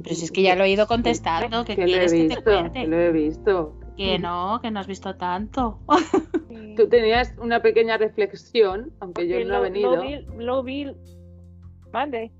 [0.02, 2.18] Pero si es que ya lo he ido contestando, que Que lo he quieres que
[2.18, 2.86] te visto, que cuente?
[2.88, 3.78] lo he visto.
[3.96, 5.78] Que no, que no has visto tanto.
[6.48, 6.74] Sí.
[6.76, 9.94] Tú tenías una pequeña reflexión, aunque yo no he venido.
[9.96, 10.92] Lo vi, lo vi
[11.92, 12.30] Monday.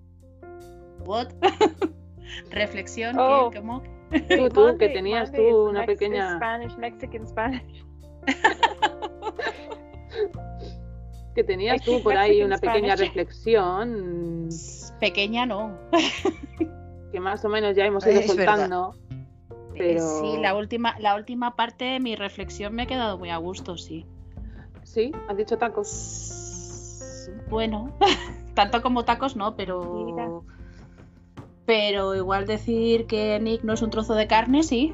[1.05, 1.29] What?
[2.51, 3.51] Reflexión, Oh.
[3.51, 3.59] ¿qué?
[3.59, 3.83] ¿Cómo?
[3.83, 6.37] Tú, tú, Monday- que tenías Monday tú una Mex- pequeña.
[6.37, 7.85] Spanish, Mexican Spanish.
[11.35, 13.09] Que tenías tú por ahí Mexican una pequeña Spanish.
[13.15, 14.49] reflexión
[15.01, 15.79] Pequeña no.
[17.13, 18.95] que más o menos ya hemos ido Es soltando.
[19.11, 19.17] Eh,
[19.79, 23.39] Pero- Sí, la última, la última parte de mi reflexión me ha quedado muy a
[23.39, 24.05] gusto, sí.
[24.83, 27.29] Sí, has dicho tacos.
[27.49, 27.97] Bueno,
[28.55, 30.45] tanto como tacos no, pero.
[31.65, 34.93] Pero igual decir que Nick no es un trozo de carne, sí,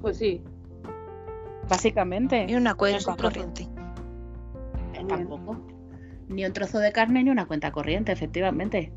[0.00, 0.42] Pues sí,
[1.68, 2.46] básicamente.
[2.48, 3.16] Y una trozo.
[3.16, 3.66] corriente.
[4.94, 5.56] Eh, Tampoco.
[6.28, 8.92] Ni un trozo de carne ni una cuenta corriente, efectivamente.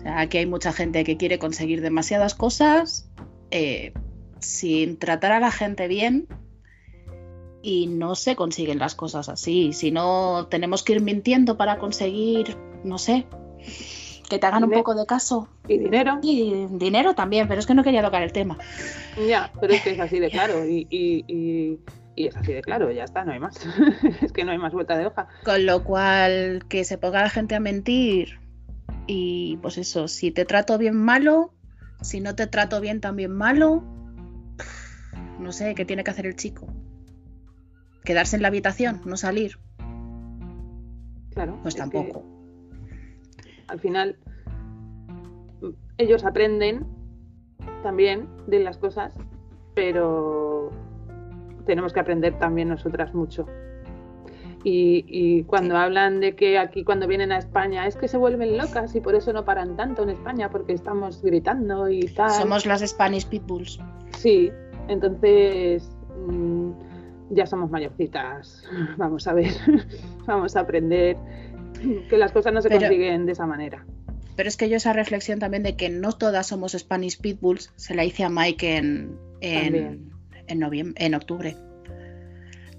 [0.00, 3.10] sea, aquí hay mucha gente que quiere conseguir demasiadas cosas
[3.50, 3.92] eh,
[4.40, 6.26] sin tratar a la gente bien
[7.62, 9.72] y no se consiguen las cosas así.
[9.72, 13.26] Si no, tenemos que ir mintiendo para conseguir, no sé,
[14.28, 15.48] que te hagan un poco de caso.
[15.68, 16.18] Y dinero.
[16.22, 18.58] Y dinero también, pero es que no quería tocar el tema.
[19.28, 20.66] Ya, pero es que es así de claro.
[20.66, 21.78] Y, y, y,
[22.16, 23.58] y es así de claro, ya está, no hay más.
[24.22, 25.28] es que no hay más vuelta de hoja.
[25.44, 28.40] Con lo cual, que se ponga la gente a mentir.
[29.06, 31.52] Y pues eso, si te trato bien malo,
[32.00, 33.82] si no te trato bien también malo,
[35.38, 36.71] no sé, ¿qué tiene que hacer el chico?
[38.04, 39.58] Quedarse en la habitación, no salir.
[41.34, 41.58] Claro.
[41.62, 42.24] Pues tampoco.
[43.68, 44.18] al final
[45.98, 46.86] ellos aprenden
[47.82, 49.14] también de las cosas,
[49.74, 50.70] pero
[51.64, 53.46] tenemos que aprender también nosotras mucho.
[54.64, 58.56] Y, y cuando hablan de que aquí cuando vienen a España es que se vuelven
[58.56, 62.30] locas y por eso no paran tanto en España porque estamos gritando y tal.
[62.30, 63.80] Somos las Spanish Pitbulls.
[64.16, 64.52] Sí,
[64.86, 65.90] entonces
[66.28, 66.70] mm,
[67.32, 68.64] ya somos mayorcitas.
[68.96, 69.52] Vamos a ver,
[70.26, 71.16] vamos a aprender
[72.08, 73.84] que las cosas no se Pero- consiguen de esa manera.
[74.34, 77.94] Pero es que yo esa reflexión también de que no todas somos Spanish Pitbulls se
[77.94, 80.10] la hice a Mike en, en,
[80.46, 81.54] en, noviembre, en octubre.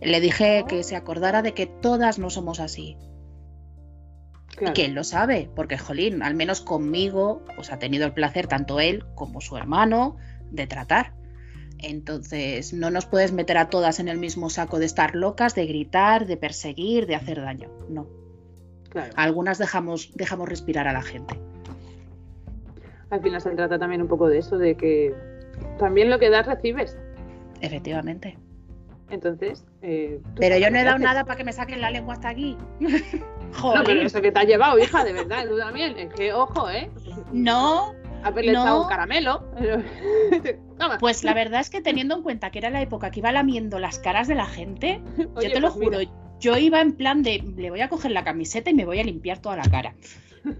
[0.01, 2.97] Le dije que se acordara de que todas no somos así.
[4.55, 4.71] Claro.
[4.71, 8.47] Y que él lo sabe, porque Jolín, al menos conmigo, pues ha tenido el placer,
[8.47, 10.17] tanto él como su hermano,
[10.49, 11.13] de tratar.
[11.83, 15.65] Entonces, no nos puedes meter a todas en el mismo saco de estar locas, de
[15.65, 17.69] gritar, de perseguir, de hacer daño.
[17.89, 18.07] No.
[18.89, 19.11] claro.
[19.17, 21.39] Algunas dejamos, dejamos respirar a la gente.
[23.09, 25.13] Al final se trata también un poco de eso, de que
[25.77, 26.97] también lo que das recibes.
[27.61, 28.37] Efectivamente.
[29.09, 32.29] Entonces, eh, Pero yo no he dado nada para que me saquen la lengua hasta
[32.29, 32.57] aquí.
[33.53, 33.97] No, pero Joder.
[34.07, 35.95] eso que te has llevado, hija, de verdad, tú también.
[35.95, 36.89] Es que, ojo, ¿eh?
[37.31, 37.93] No,
[38.23, 38.83] Haberle No.
[38.83, 39.43] un caramelo.
[40.79, 40.97] Toma.
[40.97, 43.79] pues la verdad es que teniendo en cuenta que era la época que iba lamiendo
[43.79, 45.01] las caras de la gente,
[45.35, 47.89] Oye, yo te lo pues mira, juro, yo iba en plan de le voy a
[47.89, 49.95] coger la camiseta y me voy a limpiar toda la cara.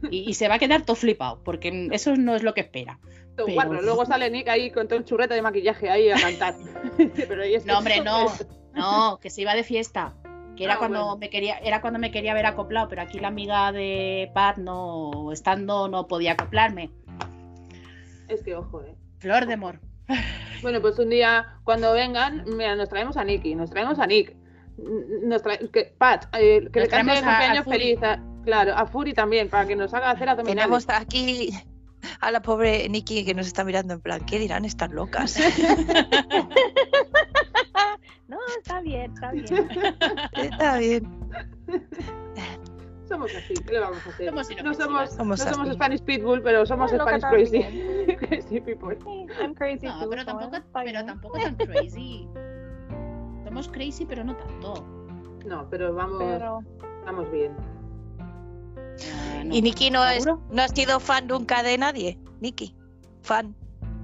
[0.10, 3.00] Y, y se va a quedar todo flipado, porque eso no es lo que espera.
[3.36, 3.82] pero-.
[3.82, 6.56] Luego sale Nick ahí con todo el churrete de maquillaje ahí a cantar.
[7.28, 8.28] pero ¿y esto No, hombre, no.
[8.74, 10.16] No, que se iba de fiesta.
[10.56, 11.18] Que era Ah, cuando bueno.
[11.18, 15.32] me quería, era cuando me quería ver acoplado, pero aquí la amiga de Pat no,
[15.32, 16.90] estando, no podía acoplarme.
[18.34, 18.96] Es que, ojo, ¿eh?
[19.20, 19.80] Flor de amor.
[20.62, 24.36] Bueno, pues un día cuando vengan, mira, nos traemos a Nicky, nos traemos a Nick.
[25.24, 28.04] Nos trae- que, Pat, eh, que Nos le cante traemos el cumpleaños feliz.
[28.04, 30.62] a- claro, a Fury también, para que nos haga hacer abdominales.
[30.86, 31.50] Tenemos aquí
[32.20, 35.38] a la pobre Nikki que nos está mirando en plan, ¿qué dirán estas locas?
[38.28, 39.70] No, está bien, está bien.
[40.34, 41.08] Está bien.
[43.14, 44.30] Somos así, ¿qué le vamos a hacer?
[44.30, 45.74] Somos no somos, Somos no somos.
[45.76, 48.16] Spanish Pitbull, pero somos loca Spanish Crazy.
[48.28, 48.98] crazy People.
[49.40, 52.28] I'm crazy No, too, pero tampoco, pero tampoco tan crazy.
[53.46, 54.84] Somos crazy, pero no tanto.
[55.46, 56.64] No, pero vamos, Pero
[57.06, 57.56] vamos bien.
[59.38, 59.54] Ah, no.
[59.54, 62.18] ¿Y Nikki no, es, no ha sido fan nunca de nadie?
[62.42, 62.76] Nikki,
[63.22, 63.56] fan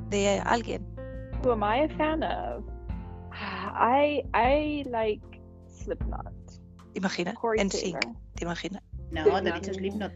[0.10, 0.86] de alguien.
[1.42, 2.64] who am I a fan of?
[3.32, 5.24] I I like
[5.68, 6.32] Slipknot.
[7.36, 8.00] Corey En sync,
[8.36, 8.84] ¿te imaginas?
[9.12, 10.12] No, Sí, te he dicho Slipknot.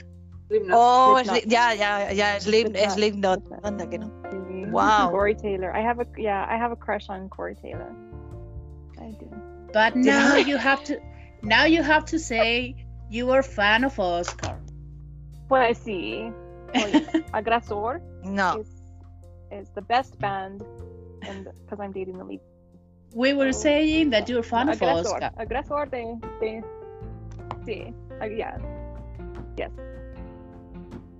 [0.48, 0.78] Slipknot.
[0.78, 1.44] Oh, Slipknot.
[1.44, 2.91] Sli- ya, ya, ya, Slim, Slipknot.
[2.91, 3.39] Slipknot.
[3.39, 3.66] Slipknot.
[3.66, 4.08] Anda que no.
[4.32, 4.72] Sí.
[4.72, 5.12] Wow.
[5.12, 5.76] Corey Taylor.
[5.76, 7.94] I have a yeah, I have a crush on Corey Taylor.
[9.00, 9.30] I do.
[9.72, 11.00] But now you have to
[11.41, 12.76] now you have to say
[13.10, 14.58] you were fan of Oscar.
[15.48, 16.34] Pues sí.
[16.76, 18.68] Oye, Agresor No, is
[19.52, 20.64] is the best band,
[21.22, 22.41] and because I'm dating the lead.
[23.14, 25.32] We were saying that you're fan of Oscar.
[25.38, 26.64] Agresor de de
[27.66, 27.94] sí.
[28.22, 28.58] Uh, yeah.
[29.58, 29.72] Yes.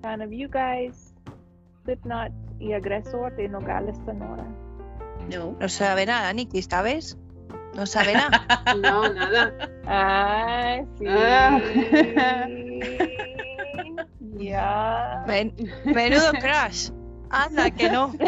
[0.02, 1.14] Fan of you guys.
[1.86, 4.46] Slipknot y Agresor de Nogales, Sonora.
[5.30, 5.56] No.
[5.60, 7.18] no sabe nada, Nikki, ¿sabes?
[7.76, 8.46] No sabe nada.
[8.82, 9.54] No, nada.
[9.86, 11.06] Ay, sí.
[11.08, 11.60] Ah.
[14.38, 15.24] ya.
[15.28, 15.54] Men-
[15.86, 16.90] menudo crash.
[17.30, 18.14] Anda que no.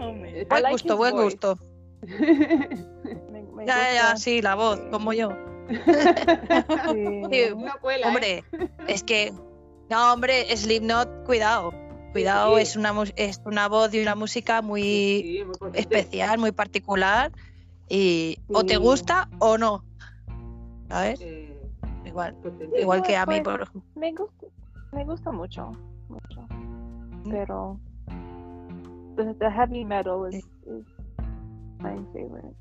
[0.00, 1.36] I Buen like gusto, buen voice.
[1.36, 1.58] gusto.
[3.58, 5.30] Me- Ya, ya, sí, la voz, como yo.
[5.68, 7.22] Sí.
[7.30, 8.08] Sí, no cuela, ¿eh?
[8.08, 8.44] Hombre,
[8.88, 9.32] es que.
[9.90, 11.72] No, hombre, Slipknot, cuidado.
[12.12, 12.62] Cuidado, sí.
[12.62, 15.80] es, una, es una voz y una música muy Sí, muy potente.
[15.80, 17.32] especial, muy particular.
[17.88, 19.84] Y o te gusta o no.
[20.88, 21.20] ¿Sabes?
[21.20, 21.58] Eh,
[22.06, 22.34] Igual.
[22.36, 22.80] potente.
[22.80, 23.82] Igual que a mí, Pues, por ejemplo.
[23.94, 24.46] Me gusta,
[24.92, 25.70] me gusta mucho,
[26.08, 26.46] mucho.
[27.30, 27.78] Pero
[29.16, 30.84] the, the heavy metal is, is
[31.80, 32.56] my favorite.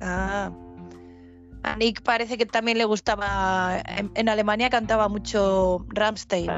[0.00, 0.50] Ah.
[1.62, 3.80] A Nick parece que también le gustaba.
[3.86, 6.50] En, en Alemania cantaba mucho Ramstein.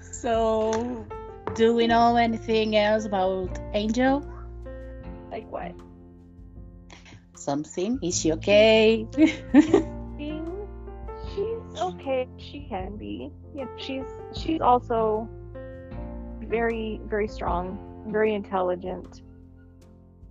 [0.00, 0.72] So,
[1.54, 4.22] do we know anything else about Angel?
[5.30, 5.72] Like what?
[7.34, 7.98] Something?
[8.02, 9.06] Is she okay?
[11.34, 12.28] She's okay.
[12.38, 13.30] She can be.
[13.54, 14.04] Yeah, she's
[14.34, 15.28] she's also
[16.40, 17.78] very very strong,
[18.08, 19.22] very intelligent.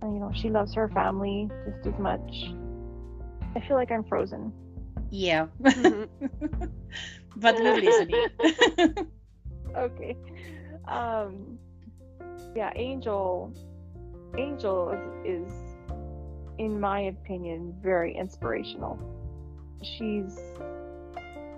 [0.02, 2.52] You know, she loves her family just as much.
[3.54, 4.52] I feel like I'm frozen.
[5.10, 5.46] yeah.
[5.60, 6.08] Mhm.
[7.36, 8.26] but we're listening.
[9.76, 10.16] Okay.
[10.86, 11.58] Um
[12.54, 13.52] yeah, Angel
[14.36, 14.90] Angel
[15.24, 15.52] is, is
[16.58, 18.98] in my opinion very inspirational.
[19.82, 20.38] She's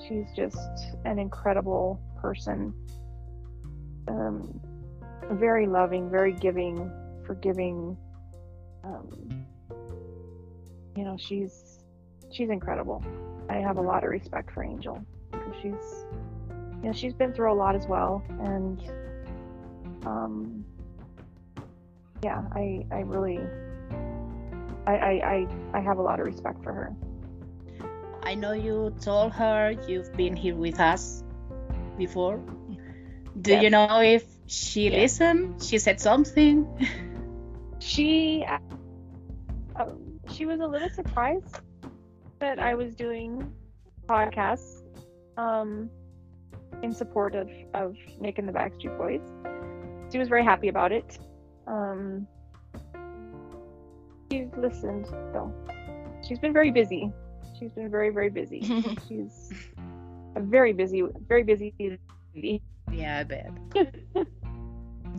[0.06, 0.58] she's just
[1.04, 2.72] an incredible person.
[4.08, 4.60] Um
[5.32, 6.90] very loving, very giving,
[7.26, 7.96] forgiving.
[8.84, 9.44] Um
[10.96, 11.78] you know, she's
[12.30, 13.02] she's incredible.
[13.48, 16.04] I have a lot of respect for Angel because she's
[16.82, 18.80] you know she's been through a lot as well and
[20.06, 20.64] um
[22.22, 23.38] yeah i i really
[24.86, 26.94] I, I i i have a lot of respect for her
[28.26, 31.22] I know you told her you've been here with us
[31.98, 32.40] before.
[33.42, 33.62] Do Yes.
[33.62, 35.20] you know if she Yes.
[35.20, 35.62] listened?
[35.62, 36.64] She said something?
[37.80, 38.42] she
[40.30, 41.56] she was a little surprised
[42.38, 43.52] that i was doing
[44.06, 44.82] podcasts
[45.36, 45.90] um
[46.82, 49.20] in support of of nick and the backstreet boys
[50.12, 51.18] she was very happy about it
[51.66, 52.26] um
[54.30, 55.52] she's listened though
[56.26, 57.10] she's been very busy
[57.58, 58.60] she's been very very busy
[59.08, 59.50] she's
[60.36, 61.72] a very busy very busy
[62.34, 62.62] lady.
[62.92, 63.50] Yeah, I bet.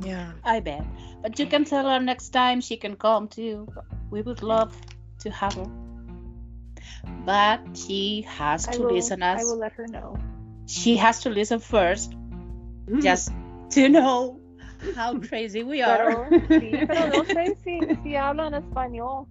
[0.03, 0.33] Yeah.
[0.43, 0.85] I bet.
[1.21, 3.65] But you can tell her next time she can come too.
[4.11, 4.75] We would love
[5.25, 5.67] to have her.
[7.25, 9.45] But she has I to will, listen I us.
[9.45, 10.17] will let her know
[10.67, 12.13] She has to listen first,
[13.01, 13.31] just
[13.77, 14.39] to know
[14.95, 16.29] how crazy we are.
[16.29, 19.27] Pero, sí, pero no sé si, si hablan español.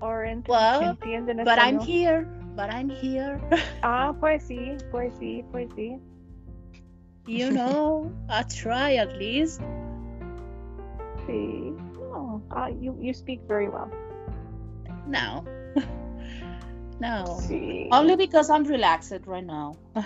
[0.00, 2.24] Or in, Well, entienden But I'm here.
[2.56, 3.40] But I'm here.
[3.82, 6.00] Ah, pues sí, pues sí, pues sí.
[7.26, 9.60] You know, I try at least.
[11.26, 11.72] Sí.
[12.12, 13.90] Oh, ah, you, you speak very well.
[15.06, 15.44] No.
[17.00, 17.38] no.
[17.40, 17.88] Sí.
[17.92, 19.76] Only because I'm relaxed right now.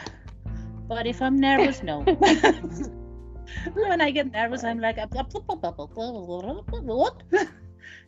[0.89, 2.01] But if I'm nervous, no.
[3.75, 5.31] when I get nervous, I'm like, what?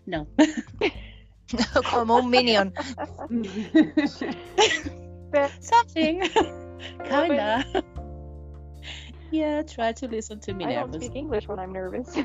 [0.06, 0.26] No.
[1.84, 2.72] Como un minion.
[5.30, 6.22] Pero, Something.
[7.04, 7.64] Kinda.
[9.30, 12.16] Yeah, try to listen to me I don't speak English when I'm nervous.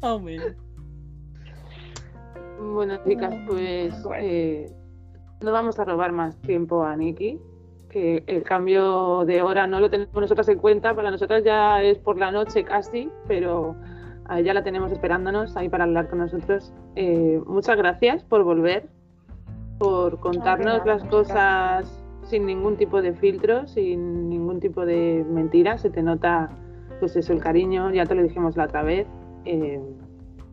[0.00, 0.20] Oh.
[2.60, 4.70] Bueno, chicas, pues eh,
[5.40, 7.40] no vamos a robar más tiempo a Nikki,
[7.88, 11.98] que el cambio de hora no lo tenemos nosotras en cuenta, para nosotras ya es
[11.98, 13.76] por la noche casi, pero
[14.26, 16.72] a ella la tenemos esperándonos ahí para hablar con nosotros.
[16.96, 18.88] Eh, muchas gracias por volver,
[19.78, 25.90] por contarnos las cosas sin ningún tipo de filtro, sin ningún tipo de mentira, se
[25.90, 26.50] te nota
[27.00, 29.06] pues eso, el cariño, ya te lo dijimos la otra vez.
[29.44, 29.80] Eh,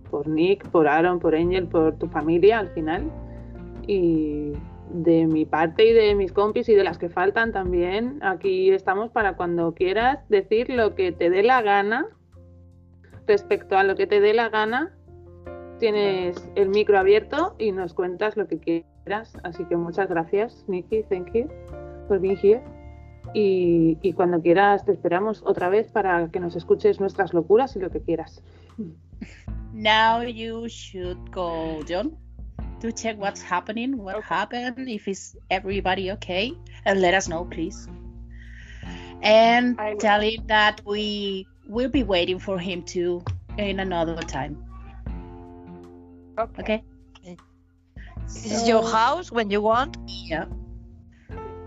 [0.10, 3.12] por Nick, por Aaron, por Angel, por tu familia al final.
[3.88, 4.54] Y
[4.90, 9.10] de mi parte y de mis compis y de las que faltan también, aquí estamos
[9.12, 12.08] para cuando quieras decir lo que te dé la gana.
[13.28, 14.96] Respecto a lo que te dé la gana,
[15.80, 19.36] tienes el micro abierto y nos cuentas lo que quieras.
[19.44, 21.48] Así que muchas gracias, Nikki, thank you
[22.08, 22.75] for being here.
[23.38, 27.80] Y, y cuando quieras te esperamos otra vez para que nos escuches nuestras locuras y
[27.80, 28.42] lo que quieras.
[29.74, 32.16] Now you should go, John,
[32.80, 36.54] to check what's happening, what happened, if is everybody okay,
[36.86, 37.90] and let us know, please.
[39.22, 43.22] And tell him that we will be waiting for him to
[43.58, 44.56] in another time.
[46.38, 46.84] Okay.
[48.28, 49.98] This is your So- house when you want.
[50.08, 50.46] Yeah.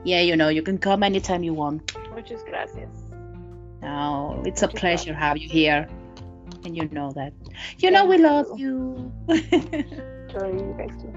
[0.04, 1.92] Yeah, you know, you can come anytime you want.
[2.14, 2.88] Muchas gracias.
[3.82, 5.88] No, it's a Muchas pleasure have you here.
[6.64, 7.32] And you know that.
[7.78, 9.12] You know we Thank love you.
[9.28, 11.12] Love you guys too.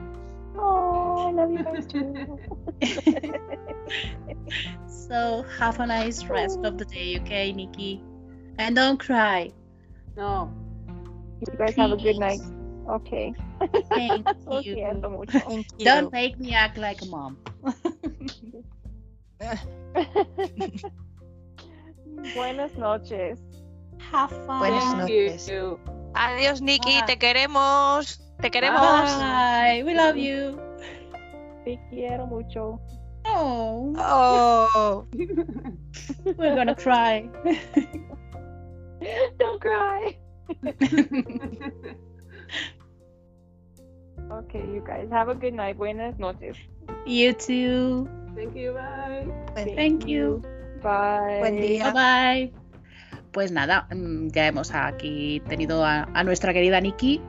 [0.58, 2.40] Oh, I love you guys too.
[4.88, 8.02] so have a nice rest of the day, okay, Nikki?
[8.58, 9.52] And don't cry.
[10.16, 10.52] No,
[11.40, 12.42] you guys have a good night.
[12.90, 13.34] Okay.
[13.90, 14.28] Thank
[14.64, 14.76] you.
[14.76, 15.86] Thank you.
[15.86, 17.38] Don't make me act like a mom.
[22.36, 23.40] Buenas noches.
[24.12, 24.60] Have fun.
[24.60, 25.48] Buenas noches.
[25.50, 25.80] you.
[26.14, 27.06] Adiós, Nikki, Bye.
[27.08, 28.20] te queremos.
[28.42, 28.82] Te queremos.
[29.18, 29.84] Bye.
[29.86, 30.60] We love you.
[31.66, 32.80] Te quiero mucho.
[33.26, 35.06] Oh, Oh.
[36.38, 37.30] we're gonna cry.
[39.40, 40.18] Don't cry.
[44.32, 45.78] Okay, you guys have a good night.
[45.78, 46.56] Buenas noches.
[47.06, 48.08] You too.
[48.36, 49.76] Thank you, bye.
[49.76, 50.42] Thank you.
[50.82, 51.40] Bye.
[51.40, 51.92] Buen día.
[51.92, 52.54] Bye bye.
[53.32, 57.22] Pues nada, mm, ya hemos aquí tenido a, a nuestra querida Nikki.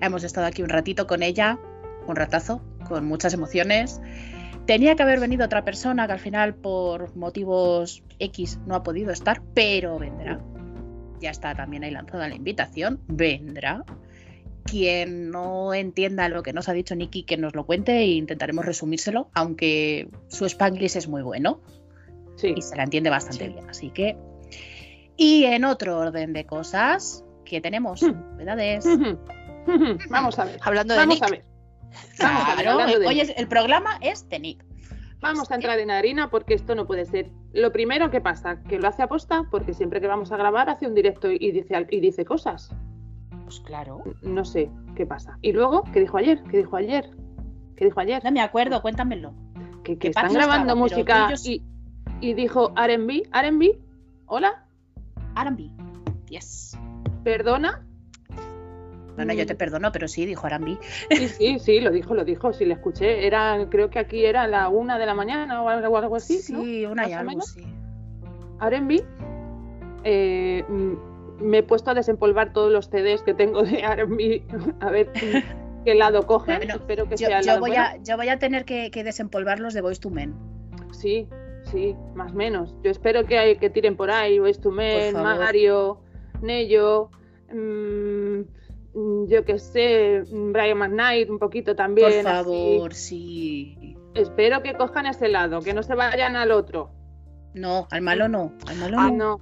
[0.00, 1.58] Hemos estado aquí un ratito con ella,
[2.06, 4.00] un ratazo, con muchas emociones.
[4.66, 9.12] Tenía que haber venido otra persona que al final por motivos X no ha podido
[9.12, 10.40] estar, pero vendrá.
[11.20, 13.84] Ya está también ahí lanzada la invitación, vendrá.
[14.66, 18.64] Quien no entienda lo que nos ha dicho Nikki, que nos lo cuente e intentaremos
[18.64, 21.60] resumírselo, aunque su spanglish es muy bueno
[22.36, 22.52] Sí.
[22.56, 23.52] y se la entiende bastante Sí.
[23.52, 23.70] bien.
[23.70, 24.16] Así que.
[25.16, 28.02] Y en otro orden de cosas, ¿qué tenemos?
[28.02, 28.12] Hmm.
[28.32, 28.84] Novedades.
[30.10, 30.58] Vamos a ver.
[30.62, 31.44] Hablando de Vamos Nick, a ver.
[32.18, 33.24] Vamos a ver, Claro, hablando de hoy Nick.
[33.30, 34.64] es- el programa es de Nick.
[35.20, 37.30] Vamos a entrar en harina porque esto no puede ser.
[37.54, 40.86] Lo primero que pasa, que lo hace aposta porque siempre que vamos a grabar hace
[40.86, 42.70] un directo y dice, y dice cosas.
[43.46, 44.02] Pues claro.
[44.22, 45.38] No sé qué pasa.
[45.40, 46.42] Y luego, ¿qué dijo ayer?
[46.50, 47.08] ¿Qué dijo ayer?
[47.76, 48.24] ¿Qué dijo ayer?
[48.24, 49.32] No me acuerdo, cuéntamelo.
[49.84, 51.32] Que, que que están grabando estaba, música
[52.20, 53.78] y dijo R&B, R&B,
[54.26, 54.64] hola,
[55.36, 55.70] Arambi.
[56.28, 56.76] Yes.
[57.22, 57.84] perdona.
[59.16, 60.76] No, no, yo te perdono, pero sí, dijo Arambi.
[61.10, 63.26] Sí, sí, sí, lo dijo, lo dijo, sí, le escuché.
[63.26, 66.62] Era, creo que aquí era la una de la mañana o algo, algo así, ¿no?
[66.62, 67.62] Sí, una y algo, sí.
[68.60, 69.04] R&B.
[70.04, 74.42] eh, mm, me he puesto a desempolvar todos los CDs que tengo de R&B
[74.80, 75.10] a ver
[75.84, 76.56] qué lado cogen.
[76.58, 77.84] Bueno, Espero que Yo, sea el yo lado voy bueno.
[77.84, 80.34] a, yo voy a tener que, que desempolvar los de Voice to Men.
[80.92, 81.28] Sí,
[81.70, 82.74] sí, más o menos.
[82.82, 85.14] Yo espero que, hay, que tiren por ahí, Ways to Men.
[85.14, 86.00] Mario,
[86.40, 87.10] Nello,
[87.52, 88.40] mm,
[88.94, 92.22] mm, yo que sé, mm, Brian McKnight un poquito también.
[92.22, 92.44] Por así.
[92.44, 93.96] favor, sí.
[94.14, 96.90] Espero que cojan ese lado, que no se vayan al otro.
[97.54, 98.52] No, al malo no.
[98.66, 99.38] Al malo Ah, no.
[99.38, 99.40] No,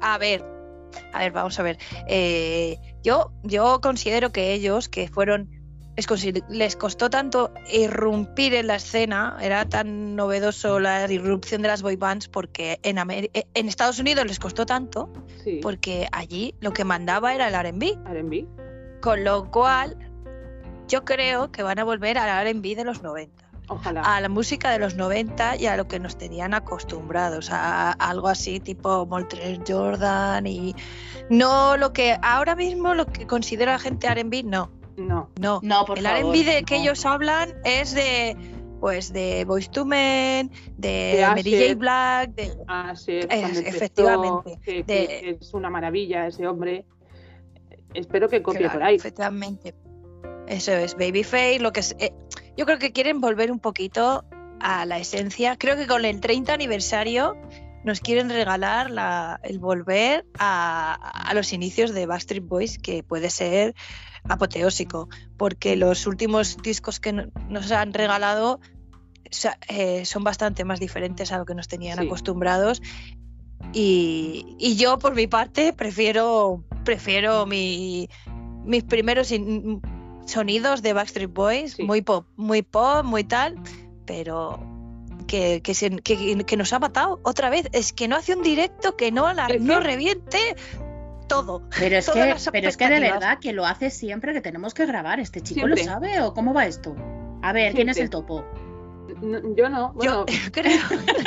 [0.00, 0.44] a ver,
[1.12, 1.78] a ver, vamos a ver.
[2.08, 5.50] Eh, yo, yo considero que ellos, que fueron,
[6.48, 11.96] les, costó tanto irrumpir en la escena, era tan novedoso la irrupción de las boy
[11.96, 15.12] bands, porque en, Amer- eh, en Estados Unidos les costó tanto,
[15.44, 17.96] sí, porque allí lo que mandaba era el RB.
[18.10, 18.46] R&B.
[19.00, 19.96] Con lo cual,
[20.88, 24.02] yo creo que van a volver al RB de los 90 Ojalá.
[24.02, 28.28] a la música de los 90 y a lo que nos tenían acostumbrados, a, algo
[28.28, 30.74] así tipo Moltres Jordan y
[31.30, 35.60] no lo que ahora mismo lo que considera la gente R&B, no, No, no.
[35.62, 36.06] No, por el.
[36.06, 38.36] R&B de que ellos hablan es de
[38.80, 41.74] pues de Boyz II Men, de, De Mary J.
[41.76, 46.84] Black, de Asher, Es- efectivamente, que- de- que- que es una maravilla ese hombre.
[47.94, 48.96] Espero que copie Claro, por ahí.
[48.96, 49.74] Efectivamente.
[50.46, 51.96] Eso es, Babyface, lo que es.
[51.98, 52.12] eh,
[52.56, 54.24] yo creo que quieren volver un poquito
[54.60, 55.56] a la esencia.
[55.56, 57.36] Creo que con el 30 aniversario
[57.84, 63.28] nos quieren regalar la- el volver a, a los inicios de Backstreet Boys, que puede
[63.30, 63.74] ser
[64.28, 68.60] apoteósico, porque los últimos discos que no- nos han regalado
[69.68, 72.06] eh, son bastante más diferentes a lo que nos tenían Sí.
[72.06, 72.80] acostumbrados.
[73.72, 78.08] Y, y yo, por mi parte, prefiero, prefiero mi,
[78.64, 79.80] mis primeros in-
[80.26, 81.82] sonidos de Backstreet Boys, Sí.
[81.84, 83.56] muy pop, muy pop, muy tal,
[84.06, 84.58] pero
[85.26, 87.68] que, que, se- que- que nos ha matado otra vez.
[87.72, 90.38] Es que no hace un directo que no, la, ¿El no reviente
[91.28, 91.62] todo.
[91.78, 94.84] Pero es, que, pero es que de verdad que lo hace siempre que tenemos que
[94.86, 95.20] grabar.
[95.20, 95.82] ¿Este chico Siempre.
[95.84, 96.94] lo sabe o cómo va esto?
[97.42, 98.44] A ver, ¿quién es el topo?
[99.22, 100.80] No, yo no, bueno, Yo creo.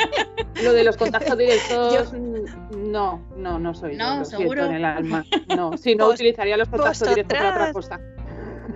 [0.62, 4.66] lo de los contactos directos, mm, no, no, no soy yo, No, lo ¿seguro?
[4.66, 5.24] en el alma.
[5.56, 8.00] No, si no utilizaría los contactos directos para otra cosa.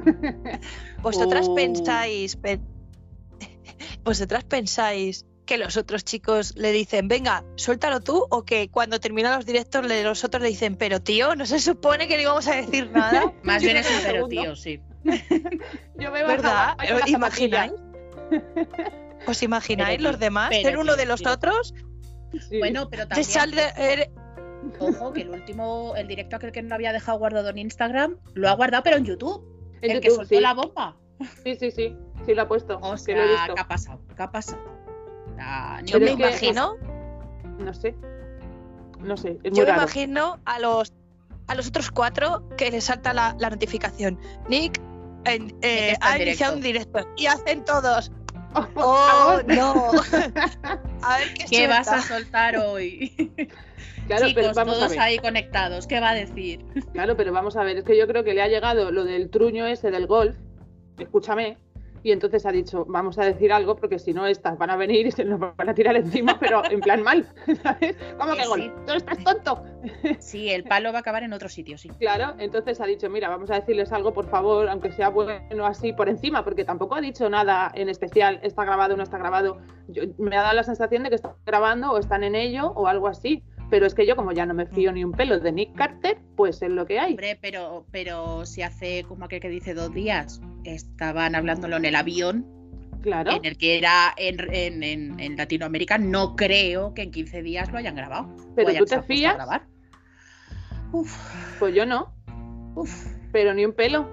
[1.03, 1.55] Vosotras Oh.
[1.55, 2.67] pensáis, pen-
[4.05, 9.35] vosotras pensáis que los otros chicos le dicen, venga, suéltalo tú, o que cuando terminan
[9.37, 12.47] los directos le- los otros le dicen, pero tío, no se supone que no íbamos
[12.47, 14.81] a decir nada, Más bien es un pero tío, sí.
[15.99, 16.77] Yo me ¿verdad?
[16.79, 17.73] bajaba ¿Imagináis?
[19.27, 21.33] ¿Os imagináis Pero los demás pero ser uno de los tío.
[21.33, 21.75] otros?
[22.49, 22.59] Sí.
[22.59, 23.51] Bueno, pero también.
[23.51, 24.11] de-
[24.79, 28.49] Ojo, que el último, el directo aquel que no había dejado guardado en Instagram, lo
[28.49, 29.45] ha guardado, pero en YouTube.
[29.83, 30.41] En el que soltó sí.
[30.41, 30.97] la bomba.
[31.45, 33.55] sí, sí, sí, sí lo ha puesto, O que lo he sea, visto.
[33.55, 34.01] ¿qué ha pasado?
[34.17, 34.63] ¿Qué ha pasado?
[35.39, 36.77] Ah, yo Pero me que- imagino,
[37.59, 37.95] No sé,
[39.01, 39.83] no sé, es muy yo me raro.
[39.83, 40.93] imagino a los
[41.49, 44.19] a los otros cuatro que les salta la, la notificación.
[44.49, 44.81] Nick
[45.25, 48.11] en- eh, ha iniciado un directo y hacen todos.
[48.55, 49.91] Oh, ¡Oh, no!
[51.03, 53.13] A ver qué, ¿Qué vas a soltar hoy?
[54.09, 55.01] Claro, Chicos, pero vamos a todos ver.
[55.01, 55.87] ahí conectados.
[55.87, 56.65] ¿Qué va a decir?
[56.93, 59.31] Claro, pero vamos a ver, es que yo creo que le ha llegado lo del
[59.31, 60.37] truño ese del golf,
[60.99, 61.57] escúchame,
[62.03, 65.07] y entonces ha dicho, vamos a decir algo porque si no estas van a venir
[65.07, 67.27] y se nos van a tirar encima, pero en plan mal,
[67.63, 67.97] ¿sabes?
[68.19, 68.73] ¿Cómo que Sí, sí.
[68.87, 69.63] ¿Tú estás tonto?
[70.19, 71.89] Sí, el palo va a acabar en otro sitio, sí.
[71.99, 75.93] Claro, entonces ha dicho, mira, vamos a decirles algo, por favor, aunque sea bueno así
[75.93, 79.59] por encima, porque tampoco ha dicho nada en especial, está grabado o no está grabado.
[79.89, 82.87] Yo- me ha dado la sensación de que están grabando o están en ello o
[82.87, 83.43] algo así.
[83.73, 86.19] Pero es que yo, como ya no me fío ni un pelo de Nick Carter,
[86.37, 87.13] pues es lo que hay.
[87.13, 91.95] Hombre, pero, pero si hace como aquel que dice dos días estaban hablándolo en el
[91.97, 92.45] avión,
[93.01, 93.31] Claro.
[93.33, 97.73] en el que era en, en- en- en Latinoamérica, no creo que en 15 días
[97.73, 98.37] lo hayan grabado.
[98.55, 99.39] Pero hayan tú te fías.
[100.93, 101.11] Uf,
[101.59, 102.15] pues yo no,
[102.75, 103.07] uf.
[103.33, 104.07] pero ni un pelo.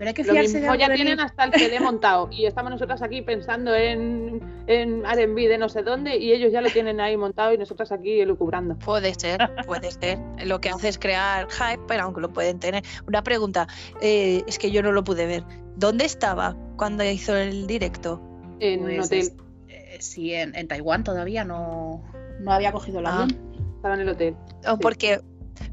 [0.00, 2.30] Pero hay que Lo fiarse de mismo algo ya de tienen hasta el CD montado
[2.32, 6.62] y estamos nosotras aquí pensando en, en R&B de no sé dónde y ellos ya
[6.62, 8.78] lo tienen ahí montado y nosotras aquí elucubrando.
[8.78, 10.18] Puede ser, puede ser.
[10.46, 12.82] Lo que hace es crear hype, pero aunque lo pueden tener.
[13.06, 13.68] Una pregunta,
[14.00, 15.44] eh, es que yo no lo pude ver.
[15.76, 18.22] ¿Dónde estaba cuando hizo el directo?
[18.58, 19.34] En un Pues hotel, es-
[19.68, 22.02] eh, sí, en, en Taiwán todavía no,
[22.40, 23.22] no había cogido el Ah.
[23.24, 23.38] avión.
[23.76, 24.34] estaba en el hotel.
[24.66, 24.78] O Sí.
[24.80, 25.20] porque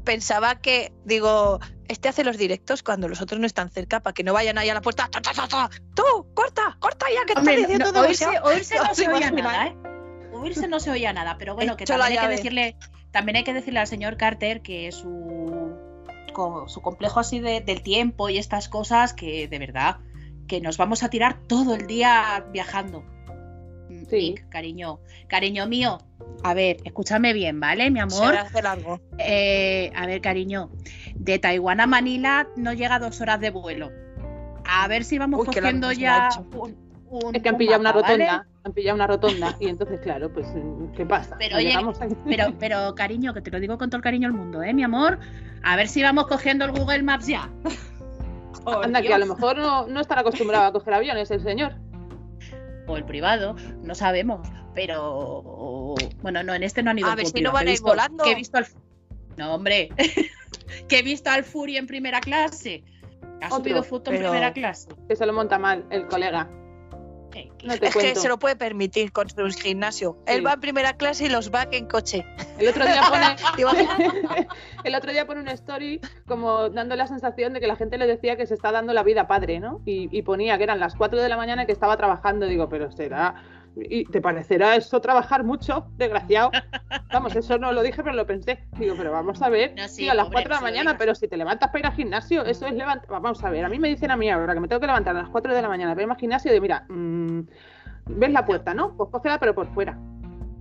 [0.04, 4.22] pensaba que, digo, este hace los directos cuando los otros no están cerca para que
[4.22, 5.08] no vayan ahí a la puerta.
[5.10, 5.70] ¡Ta, ta, ta, ta!
[5.94, 6.02] ¡Tú!
[6.34, 6.76] ¡Corta!
[6.78, 7.24] ¡Corta ya!
[7.26, 9.76] Que estás diciendo no, oírse, oírse no ¿Os se oía nada, ¿eh?
[10.32, 12.76] Oírse no se oía nada, pero bueno, que también hay que decirle,
[13.10, 15.74] también hay que decirle al señor Carter que su,
[16.66, 19.96] su complejo así de- del tiempo y estas cosas, que de verdad,
[20.46, 23.04] que nos vamos a tirar todo el día viajando.
[24.08, 24.30] Sí.
[24.30, 25.98] Nick, cariño, cariño mío,
[26.42, 28.32] a ver, escúchame bien, ¿vale, mi Se amor?
[28.34, 29.00] me hace largo.
[29.18, 30.70] Eh, a ver, cariño,
[31.14, 33.90] de Taiwán a Manila no llega a dos horas de vuelo.
[34.64, 36.76] A ver si vamos Uy, cogiendo se ya un,
[37.10, 40.32] un- Es que han un pillado una rotonda, han pillado una rotonda y entonces claro,
[40.32, 40.46] pues
[40.96, 41.36] ¿qué pasa?
[41.38, 41.74] Pero, oye.
[42.26, 44.82] Pero, pero, cariño, que te lo digo con todo el cariño del mundo, ¿eh, mi
[44.84, 45.18] amor?
[45.62, 47.48] A ver si vamos cogiendo el Google Maps ya.
[48.64, 49.36] Por Anda, que a lo Dios.
[49.38, 51.72] mejor no, no estará acostumbrado a coger aviones el señor.
[52.88, 54.48] O el privado, no sabemos.
[54.74, 57.70] Pero, bueno, no, en este no han ido A ver si no van que a
[57.70, 58.24] he ir visto- volando.
[58.24, 58.66] Que he visto al...
[59.36, 59.90] No, hombre.
[60.88, 62.82] que he visto al Fury en primera clase.
[63.42, 64.88] Ha subido foto en primera clase.
[65.08, 66.48] Que se lo monta mal el colega.
[67.30, 70.16] Que- No te Es que se lo puede permitir con su gimnasio.
[70.26, 70.34] Sí.
[70.34, 72.24] Él va en primera clase y los va en coche.
[72.58, 73.36] El otro día pone,
[74.84, 78.06] el otro día pone una story como dando la sensación de que la gente le
[78.06, 79.80] decía que se está dando la vida padre, ¿no?
[79.84, 82.46] Y, y ponía que eran las 4 de la mañana y que estaba trabajando.
[82.46, 83.34] Digo, pero será.
[83.88, 86.50] ¿Y te parecerá eso trabajar mucho, desgraciado?
[87.12, 88.58] Vamos, eso no lo dije, pero lo pensé.
[88.78, 89.74] Digo, pero vamos a ver.
[89.76, 91.86] No, sí, a las pobre, 4 de la mañana, pero si te levantas para ir
[91.86, 93.08] al gimnasio, eso es levantar.
[93.08, 95.16] Vamos a ver, a mí me dicen a mí ahora que me tengo que levantar
[95.16, 97.40] a las 4 de la mañana para ir al gimnasio, de mira, mm,
[98.06, 98.96] ves la puerta, ¿no?
[98.96, 99.98] Pues cógela, pero por fuera.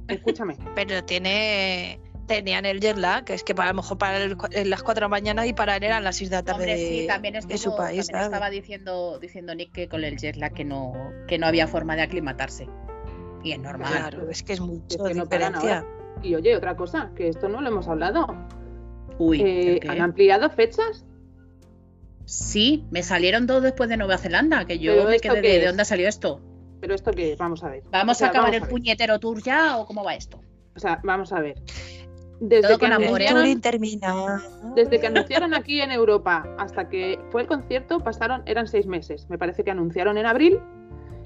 [0.08, 0.56] Escúchame.
[0.76, 2.00] Pero tiene.
[2.28, 4.84] Tenían el jet lag, que es que para, a lo mejor para el- en las
[4.84, 6.88] 4 de la mañana y para él eran las 6 de la tarde Hombre, de,
[7.02, 8.06] sí, también, de estuvo, su país.
[8.06, 10.92] también estaba diciendo, diciendo Nick que con el jet lag que no,
[11.26, 12.68] que no había forma de aclimatarse.
[13.48, 13.92] Y es normal.
[13.92, 15.86] Claro, es que es mucho que no diferencia.
[16.22, 18.28] Y oye, otra cosa, que esto no lo hemos hablado.
[19.20, 19.80] Uy, Eh.
[19.88, 21.06] ¿Han ampliado fechas?
[22.26, 25.60] Sí, me salieron dos después de Nueva Zelanda, que yo ¿Pero me esto quedé de?
[25.60, 26.42] ¿de dónde salió esto?
[26.82, 27.38] ¿Pero esto qué es?
[27.40, 27.84] Vamos a ver.
[27.92, 28.70] ¿Vamos O sea, a acabar vamos el ver.
[28.70, 30.42] puñetero tour ya o cómo va esto?
[30.76, 31.56] O sea, vamos a ver.
[32.40, 33.62] Desde Todo que, anunciaron,
[34.76, 39.28] desde que anunciaron aquí en Europa hasta que fue el concierto, pasaron, eran seis meses.
[39.28, 40.60] Me parece que anunciaron en abril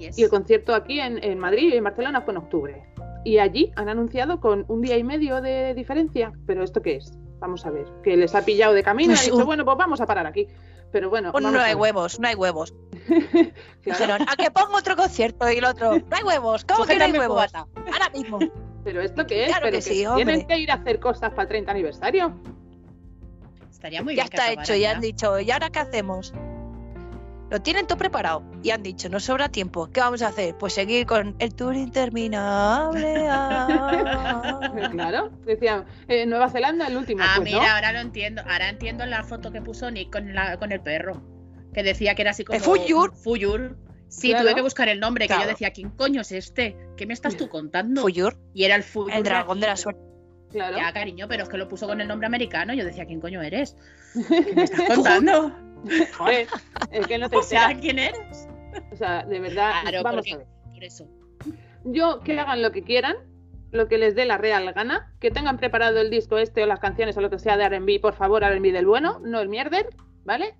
[0.02, 0.18] Yes.
[0.18, 2.82] y el concierto aquí en, en Madrid y en Barcelona fue en octubre.
[3.24, 6.32] Y allí han anunciado con un día y medio de diferencia.
[6.46, 7.12] ¿Pero esto qué es?
[7.38, 7.86] Vamos a ver.
[8.02, 10.26] Que les ha pillado de camino y Pues han dicho, bueno, pues vamos a parar
[10.26, 10.46] aquí.
[10.90, 12.74] Pero bueno, Pues no hay huevos, no hay huevos.
[13.82, 13.98] Claro.
[13.98, 17.04] Dijeron, a que pongo otro concierto y el otro, no hay huevos, ¿cómo que no
[17.04, 17.28] hay huevos?
[17.50, 17.66] cubata.
[17.92, 18.38] Ahora mismo.
[18.84, 19.48] ¿Pero esto qué es?
[19.48, 20.24] Claro ¿Pero que sí, hombre.
[20.24, 22.32] tienen que ir a hacer cosas para el 30 aniversario?
[23.70, 24.90] Estaría muy ya bien que está hecho, ya ya.
[24.92, 26.32] han dicho, ¿y ahora qué hacemos?
[27.52, 30.56] Lo tienen todo preparado y han dicho, nos sobra tiempo, ¿qué vamos a hacer?
[30.56, 33.28] Pues seguir con el tour interminable.
[33.28, 34.70] ah.
[34.90, 37.22] Claro, decían, eh, Nueva Zelanda el último.
[37.22, 37.74] Ah, pues, mira, ¿no?
[37.74, 38.40] ahora lo entiendo.
[38.50, 41.22] Ahora entiendo la foto que puso Nick con, la, con el perro.
[41.74, 42.56] Que decía que era así como.
[42.56, 43.14] ¿El Fuyur?
[43.14, 43.76] Fuyur.
[44.08, 44.44] Sí, Claro.
[44.44, 45.42] tuve que buscar el nombre, que Claro.
[45.42, 46.76] yo decía, ¿quién coño es este?
[46.96, 48.00] ¿Qué me estás tú contando?
[48.00, 49.12] Fuyur, Y era el Fuyur.
[49.12, 50.00] el dragón de la suerte.
[50.50, 50.76] Claro.
[50.76, 52.72] Ya, cariño, pero es que lo puso con el nombre americano.
[52.72, 53.76] Yo decía, ¿quién coño eres?
[54.28, 55.52] ¿Qué me estás contando?
[56.18, 56.46] Joder,
[56.90, 57.76] es que no te o sea.
[57.80, 58.48] ¿quién eres?
[58.92, 60.46] O sea, de verdad, Claro, vamos porque- a ver.
[60.72, 61.06] Por eso.
[61.84, 63.16] Yo que hagan lo que quieran,
[63.70, 66.78] lo que les dé la real gana, que tengan preparado el disco este o las
[66.80, 69.88] canciones o lo que sea de R&B, por favor, R&B del bueno, no el mierder,
[70.24, 70.54] ¿vale?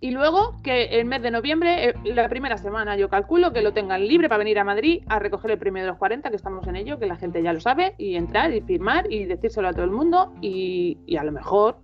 [0.00, 3.72] Y luego que el mes de noviembre, eh, la primera semana, yo calculo que lo
[3.72, 6.66] tengan libre para venir a Madrid a recoger el premio de los 40, que estamos
[6.68, 9.72] en ello, que la gente ya lo sabe, y entrar y firmar y decírselo a
[9.72, 10.32] todo el mundo.
[10.40, 11.78] Y, y a lo mejor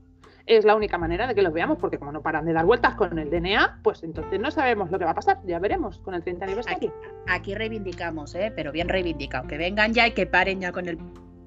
[0.47, 2.95] es la única manera de que los veamos, porque como no paran de dar vueltas
[2.95, 5.41] con el DNA, pues entonces no sabemos lo que va a pasar.
[5.45, 6.93] Ya veremos con el 30 aniversario.
[7.27, 8.53] Aquí reivindicamos, ¿eh?
[8.55, 9.47] pero bien reivindicado.
[9.49, 10.99] Que vengan ya y que paren ya con el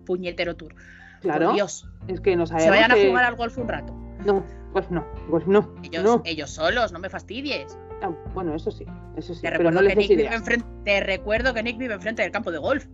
[0.06, 0.74] puñetero tour.
[1.22, 1.48] Claro.
[1.48, 1.88] Por Dios.
[2.08, 2.64] Es que no sabemos.
[2.66, 3.94] Se vayan a jugar al golf un rato.
[4.26, 4.44] No,
[4.74, 5.74] pues no, pues no.
[5.84, 6.22] Ellos, no.
[6.26, 7.78] ellos solos, no me fastidies.
[8.02, 9.42] Ah, bueno, eso sí, eso sí.
[9.42, 12.22] Te, pero recuerdo no les que Nick vive enfrente, te recuerdo que Nick vive enfrente
[12.22, 12.86] del campo de golf.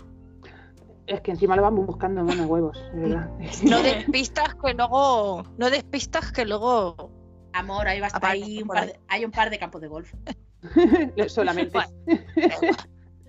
[1.07, 3.30] Es que encima lo vamos buscando mano huevos, de verdad.
[3.63, 5.43] No despistas que luego.
[5.57, 7.11] No despistas que luego.
[7.53, 8.88] Amor, ahí, vas, Aparece hay, un par ahí.
[8.88, 10.13] de, hay un par de campos de golf.
[11.27, 11.77] Solamente.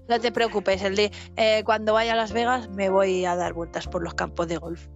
[0.09, 3.55] No te preocupes, el día, eh, cuando vaya a Las Vegas me voy a dar
[3.55, 4.87] vueltas por los campos de golf.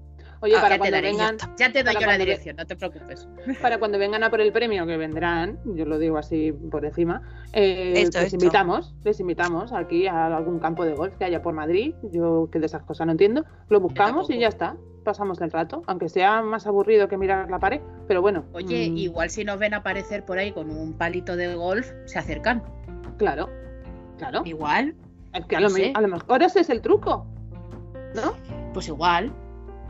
[0.40, 1.36] Oye, Ah, para ya te cuando daré, vengan.
[1.58, 3.28] Ya te doy yo la ve- dirección, no te preocupes.
[3.62, 7.22] para cuando vengan a por el premio que vendrán, yo lo digo así por encima,
[7.52, 8.36] eh, Esto, les esto.
[8.44, 11.94] invitamos, les invitamos aquí a algún campo de golf que haya por Madrid.
[12.12, 13.44] Yo que de esas cosas no entiendo.
[13.68, 14.76] Lo buscamos y ya está.
[15.04, 18.44] Pasamos el rato, aunque sea más aburrido que mirar la pared, pero bueno.
[18.52, 22.18] Oye, mm, igual si nos ven aparecer por ahí con un palito de golf, se
[22.18, 22.62] acercan.
[23.16, 23.48] Claro,
[24.18, 24.42] claro.
[24.44, 24.94] Igual,
[25.32, 27.26] Es que a no lo, a lo mejor ese es el truco,
[28.14, 28.34] ¿no?
[28.74, 29.32] pues igual.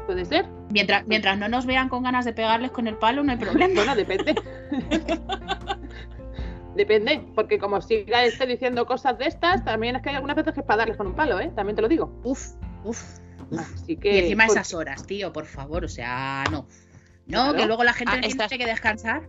[0.09, 0.47] Puede ser.
[0.71, 3.75] Mientras, mientras no nos vean con ganas de pegarles con el palo, no hay problema.
[3.75, 4.35] Bueno, depende.
[6.75, 10.55] depende, porque como siga esté diciendo cosas de estas, también es que hay algunas veces
[10.55, 11.53] que es para darles con un palo, ¿eh?
[11.55, 12.19] También te lo digo.
[12.25, 12.53] Uf,
[12.85, 13.19] uf.
[13.59, 14.15] Así que.
[14.15, 16.67] Y encima pues, esas horas, tío, por favor, o sea, no.
[17.27, 17.57] No, Claro.
[17.59, 19.29] que luego la gente Ah, tiene estas- que descansar.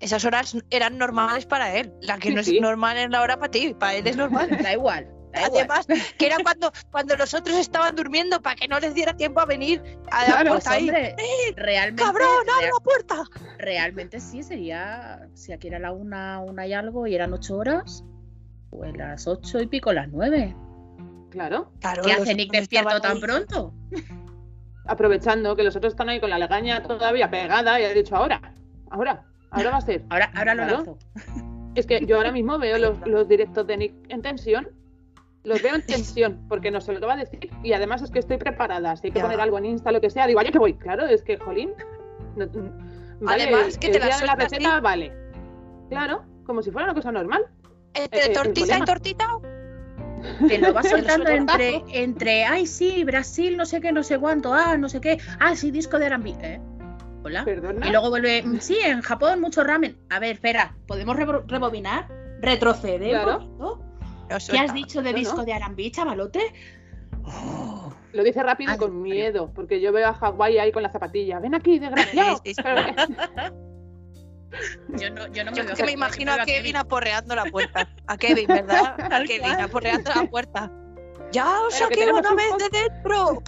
[0.00, 1.92] Esas horas eran normales para él.
[2.02, 2.56] La que Sí, no sí.
[2.56, 3.76] es normal es la hora para ti.
[3.78, 4.48] Para él es normal.
[4.68, 5.06] Da igual.
[5.44, 5.86] Además,
[6.18, 9.46] que era cuando, cuando los otros estaban durmiendo para que no les diera tiempo a
[9.46, 10.90] venir a la Claro, puerta ahí.
[11.56, 13.22] realmente, ¡Cabrón, abre la puerta!
[13.58, 18.04] realmente sí sería, si aquí era la una, una y algo y eran ocho horas,
[18.70, 20.54] pues las ocho y pico, las nueve.
[21.30, 23.20] Claro, Claro, ¿Qué hace Nick despierto tan ahí.
[23.20, 23.74] pronto?
[24.86, 28.40] aprovechando que los otros están ahí con la legaña todavía pegada y ha dicho ahora,
[28.90, 30.02] ahora, ahora va a ser.
[30.08, 30.76] Ahora, ahora lo Claro.
[30.76, 30.98] lanzo.
[31.74, 34.68] Es que yo ahora mismo veo los, los directos de Nick en tensión.
[35.48, 37.50] Los veo en tensión, porque no sé lo que va a decir.
[37.62, 38.94] Y además es que estoy preparada.
[38.96, 39.24] Si hay que Ya.
[39.24, 40.74] poner algo en Insta, lo que sea, digo, yo que voy.
[40.74, 41.70] Claro, es que, jolín.
[42.36, 45.12] no- mm, vale, Además, que te la la receta, vale.
[45.88, 47.46] Claro, como si fuera una cosa normal.
[47.94, 49.26] Entre Eh, eh, tortita y tortita.
[50.46, 50.86] Te lo vas
[51.24, 55.00] soltando entre, entre, ay, sí, Brasil, no sé qué, no sé cuánto, ah, no sé
[55.00, 56.60] qué, ah, sí, disco de R&B, ¿eh?
[57.24, 57.44] Hola.
[57.44, 57.86] Perdona.
[57.86, 59.96] Y luego vuelve, "Mm, sí, en Japón mucho ramen.
[60.10, 62.06] A ver, espera, ¿podemos rebo- rebobinar?
[62.40, 63.44] Retroceder Claro.
[63.44, 63.58] un
[64.50, 65.44] ¿Qué has dicho de disco no.
[65.44, 66.52] de R&B, chavalote?
[67.24, 70.90] Oh, Lo dice rápido y con miedo, porque yo veo a Hawái ahí con la
[70.90, 71.38] zapatilla.
[71.40, 72.36] Ven aquí, desgraciado.
[72.44, 72.62] Sí, sí, sí.
[72.62, 73.68] Pero-
[74.96, 77.86] yo no, yo no me Yo veo que me imagino a Kevin aporreando la puerta.
[78.06, 78.94] A Kevin, ¿verdad?
[79.12, 80.72] A Kevin aporreando la puerta.
[81.30, 83.42] ¡Ya os saqué una un vez poco- de dentro!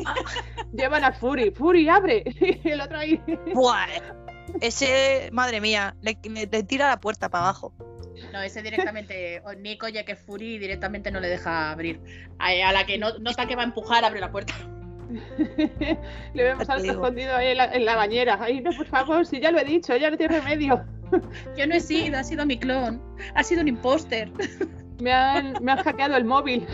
[0.72, 1.50] Llevan a Fury.
[1.50, 2.24] Fury, abre.
[2.24, 3.20] Y el otro ahí.
[3.52, 3.86] Buah.
[4.62, 7.74] Ese, madre mía, le, le- le tira la puerta para abajo.
[8.32, 12.00] No, ese directamente, o Nico, ya que Fury directamente no le deja abrir.
[12.38, 14.54] A, a la que no, nota que va a empujar, abre la puerta.
[16.34, 16.94] Le vemos Ya al te digo.
[16.94, 18.38] escondido ahí en la, en la bañera.
[18.40, 20.84] Ay, no, por favor, si ya lo he dicho, ya no tiene remedio.
[21.56, 23.02] Yo no he sido, ha sido mi clon.
[23.34, 24.30] Ha sido un imposter.
[25.00, 26.66] Me han, me han hackeado el móvil.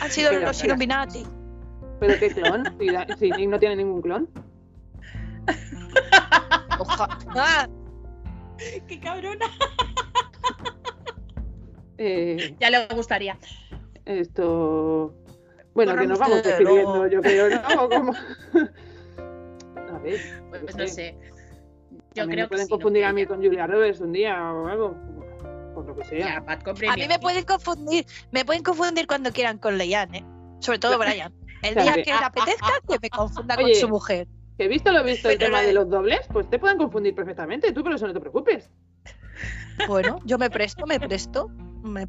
[0.00, 1.22] Han sido Pero, los Illuminati.
[2.00, 2.64] ¿Pero qué clon?
[2.80, 4.28] Si, si Nick no tiene ningún clon.
[6.80, 7.68] Oja- ¡Ah!
[8.88, 9.46] ¡Qué cabrona!
[11.98, 13.38] Eh, Ya le gustaría.
[14.04, 15.14] esto.
[15.74, 17.60] Bueno, que nos vamos despidiendo, yo creo, ¿no?
[17.84, 18.12] ¿O cómo?
[19.94, 20.20] A ver,
[20.50, 21.16] Pues no sé.
[21.90, 22.76] A Yo mí creo me que pueden sí, ¿no?
[22.76, 24.94] confundir a mí con Julia Roberts un día o algo.
[25.74, 26.18] Por lo que sea.
[26.34, 30.14] Ya, Pat con A mí me pueden confundir, me pueden confundir cuando quieran con Leian,
[30.14, 30.24] ¿eh?
[30.60, 31.32] Sobre todo Brian.
[31.62, 34.26] El día que le apetezca, que me confunda con su mujer.
[34.58, 37.14] Que visto lo visto el Pero tema no- de los dobles, pues te pueden confundir
[37.14, 38.68] perfectamente, tú, pero eso no te preocupes.
[39.88, 41.50] Bueno, yo me presto, me presto,
[41.82, 42.06] me.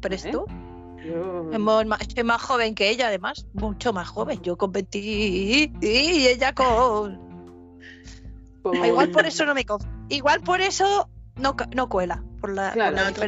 [1.04, 1.50] Yo...
[1.52, 4.40] Es mo- ma- Soy más joven que ella, además, mucho más joven.
[4.42, 5.70] Yo con 20 y
[6.26, 7.18] ella con.
[8.62, 12.22] como- Ah, Igual por eso no me conf- Igual por eso no, no cuela.
[12.40, 12.96] Por la, por Claro.
[12.96, 13.22] la No, tú,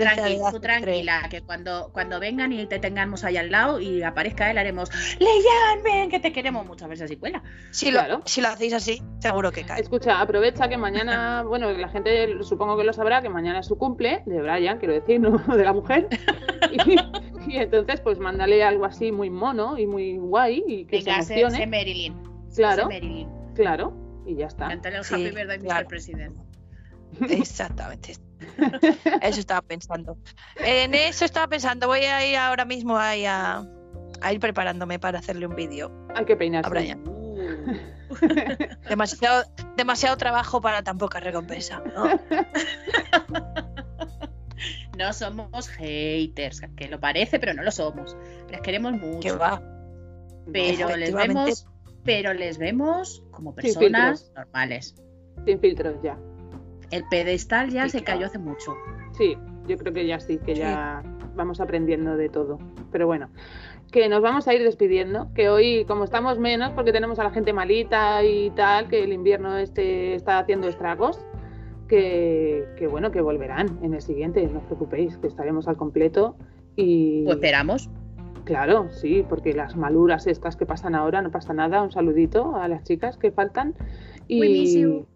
[0.53, 4.59] tú tranquila, que cuando, cuando vengan y te tengamos ahí al lado y aparezca él,
[4.59, 7.43] haremos Leyan, ven, que te queremos muchas veces así cuela.
[7.71, 8.23] Si, lo, Claro.
[8.27, 9.81] si lo hacéis así, seguro que cae.
[9.81, 13.79] Escucha, aprovecha que mañana, bueno, la gente supongo que lo sabrá, que mañana es su
[13.79, 16.09] cumple, de Brian, quiero decir, no de la mujer.
[17.47, 21.23] Y, y entonces, pues mándale algo así muy mono y muy guay y que Venga,
[21.23, 21.67] se emocione.
[21.67, 22.15] Marilyn.
[22.55, 22.87] Claro.
[22.87, 23.29] Marilyn.
[23.55, 23.93] Claro,
[24.27, 24.69] y ya está.
[24.69, 25.85] Cántale el Sí, Happy Birthday, claro.
[25.85, 25.89] Mr.
[25.89, 26.37] President.
[27.29, 28.17] Exactamente.
[29.23, 30.17] Eso estaba pensando.
[30.57, 31.87] En eso estaba pensando.
[31.87, 33.65] Voy a ir ahora mismo ahí a,
[34.21, 36.67] a ir preparándome para hacerle un vídeo Hay que peinarse.
[36.67, 37.03] a Brian.
[38.89, 39.45] Demasiado,
[39.77, 41.83] demasiado trabajo para tan poca recompensa.
[41.95, 42.09] ¿no?
[44.97, 48.17] No somos haters, que lo parece, pero no lo somos.
[48.51, 49.39] Les queremos Que mucho.
[49.39, 49.63] va.
[50.51, 51.67] Pero les vemos,
[52.03, 54.95] pero les vemos como personas normales.
[55.45, 56.19] Sin filtros ya.
[56.91, 58.77] El pedestal ya Sí, se cayó hace mucho.
[59.13, 59.37] Sí,
[59.67, 61.03] yo creo que ya sí, que ya
[61.35, 62.59] vamos aprendiendo de todo.
[62.93, 63.29] Pero bueno,
[63.91, 67.31] que nos vamos a ir despidiendo, que hoy como estamos menos porque tenemos a la
[67.31, 71.25] gente malita y tal, que el invierno este está haciendo estragos,
[71.89, 76.37] que, que bueno, que volverán en el siguiente, no os preocupéis, que estaremos al completo
[76.77, 77.91] y Pues esperamos.
[78.45, 82.69] claro, sí, porque las maluras estas que pasan ahora no pasa nada, un saludito a
[82.69, 83.75] las chicas que faltan
[84.29, 85.07] y you.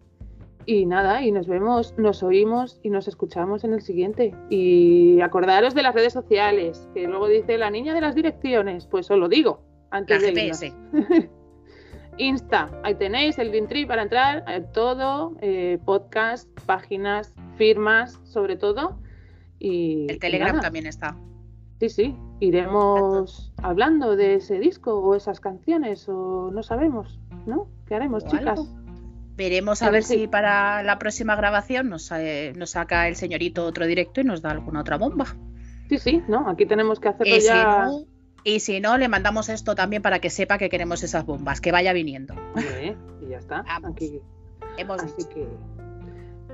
[0.65, 4.33] Y nada, y nos vemos, nos oímos y nos escuchamos en el siguiente.
[4.49, 9.09] Y acordaros de las redes sociales, que luego dice la niña de las direcciones, pues
[9.09, 9.61] os lo digo
[9.91, 10.59] La antes de irnos.
[10.59, 11.31] GPS.
[12.17, 18.99] Insta, ahí tenéis el Linktree para entrar, eh, todo, eh, podcast, páginas, firmas, sobre todo.
[19.59, 21.17] Y, El Telegram también está.
[21.79, 27.67] Sí, sí, iremos hablando de ese disco o esas canciones, o no sabemos, ¿no?
[27.87, 28.59] ¿Qué haremos, O chicas?
[28.59, 28.80] algo.
[29.35, 33.15] Veremos a, A ver ver si- para la próxima grabación nos, eh, nos saca el
[33.15, 35.25] señorito otro directo y nos da alguna otra bomba.
[35.89, 36.49] Sí, sí, ¿no?
[36.49, 37.85] Aquí tenemos que hacerlo Y si, ya.
[37.85, 38.05] no,
[38.43, 41.71] y si no, le mandamos esto también para que sepa que queremos esas bombas, que
[41.71, 42.33] vaya viniendo.
[42.55, 43.63] Hombre, y ya está.
[43.63, 43.91] Vamos.
[43.91, 44.19] Aquí.
[44.77, 45.29] Hemos Así dicho.
[45.29, 45.47] que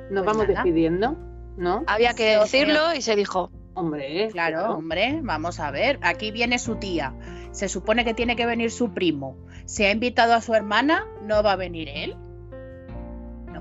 [0.10, 0.64] nos Pues vamos nada.
[0.64, 1.16] despidiendo,
[1.58, 1.84] ¿no?
[1.88, 3.52] Había que Sí, decirlo y se dijo.
[3.76, 6.00] Hombre, Claro, hombre, vamos a ver.
[6.02, 7.14] Aquí viene su tía.
[7.52, 9.38] Se supone que tiene que venir su primo.
[9.66, 12.16] Se ha invitado a su hermana, no va a venir él.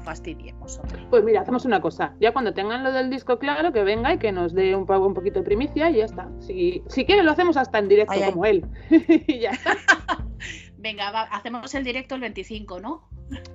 [0.07, 1.05] Fastidiemos, hombre.
[1.11, 2.15] Pues mira, hacemos una cosa.
[2.21, 5.15] Ya cuando tengan lo del disco claro, que venga y que nos dé un, un
[5.15, 6.29] poquito de primicia y ya está.
[6.39, 8.31] Si, si quiere lo hacemos hasta en directo Ay, ay.
[8.31, 8.65] como él.
[9.27, 9.77] y ya está.
[10.79, 13.09] Venga, va, hacemos el directo el 25, ¿no?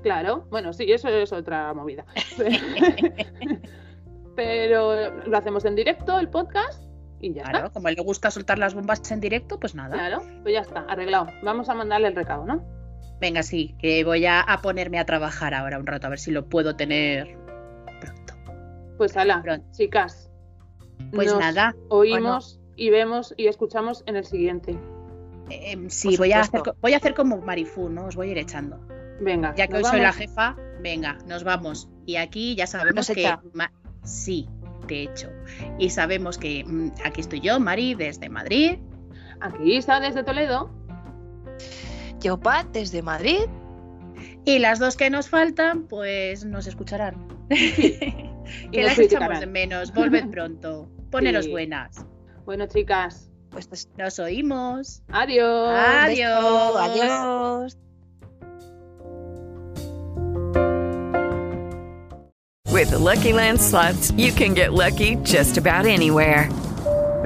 [0.03, 0.45] Claro.
[0.51, 2.05] Bueno, sí, eso es otra movida.
[4.35, 6.83] Pero lo hacemos en directo, el podcast,
[7.21, 7.69] y ya Claro, está.
[7.73, 9.93] como le gusta soltar las bombas en directo, pues nada.
[9.93, 11.27] Claro, pues ya está, arreglado.
[11.43, 12.61] Vamos a mandarle el recado, ¿no?
[13.21, 16.31] Venga, sí, que voy a, a ponerme a trabajar ahora un rato, a ver si
[16.31, 17.37] lo puedo tener
[18.01, 18.33] pronto.
[18.97, 19.65] Pues ala, Pronto.
[19.71, 20.29] chicas.
[21.13, 24.77] Pues nos nada, Oímos y vemos y escuchamos en el siguiente.
[25.49, 28.05] eh, sí, Por voy a, hacer, voy a hacer como Marifú, ¿no?
[28.05, 28.79] Os voy a ir echando.
[29.19, 31.89] Venga, Ya que hoy soy la jefa, venga, nos vamos.
[32.07, 33.31] Y aquí ya sabemos Nos que...
[34.03, 34.49] sí,
[34.87, 35.29] de hecho.
[35.77, 38.79] Y sabemos que mm, aquí estoy yo, Mari, desde Madrid.
[39.41, 40.71] Aquí está desde Toledo.
[42.21, 43.41] Yo, Pat, desde Madrid.
[44.45, 47.15] Y las dos que nos faltan, pues nos escucharán.
[47.49, 49.93] Y que nos las echamos de menos.
[49.93, 50.89] Volved pronto.
[51.09, 51.51] Poneros Sí.
[51.51, 52.05] buenas.
[52.45, 55.03] Bueno, chicas, Pues des- Nos oímos.
[55.09, 55.69] adiós.
[55.77, 56.75] Adiós.
[56.79, 57.77] Adiós.
[62.71, 66.49] With the Lucky Land slots, you can get lucky just about anywhere.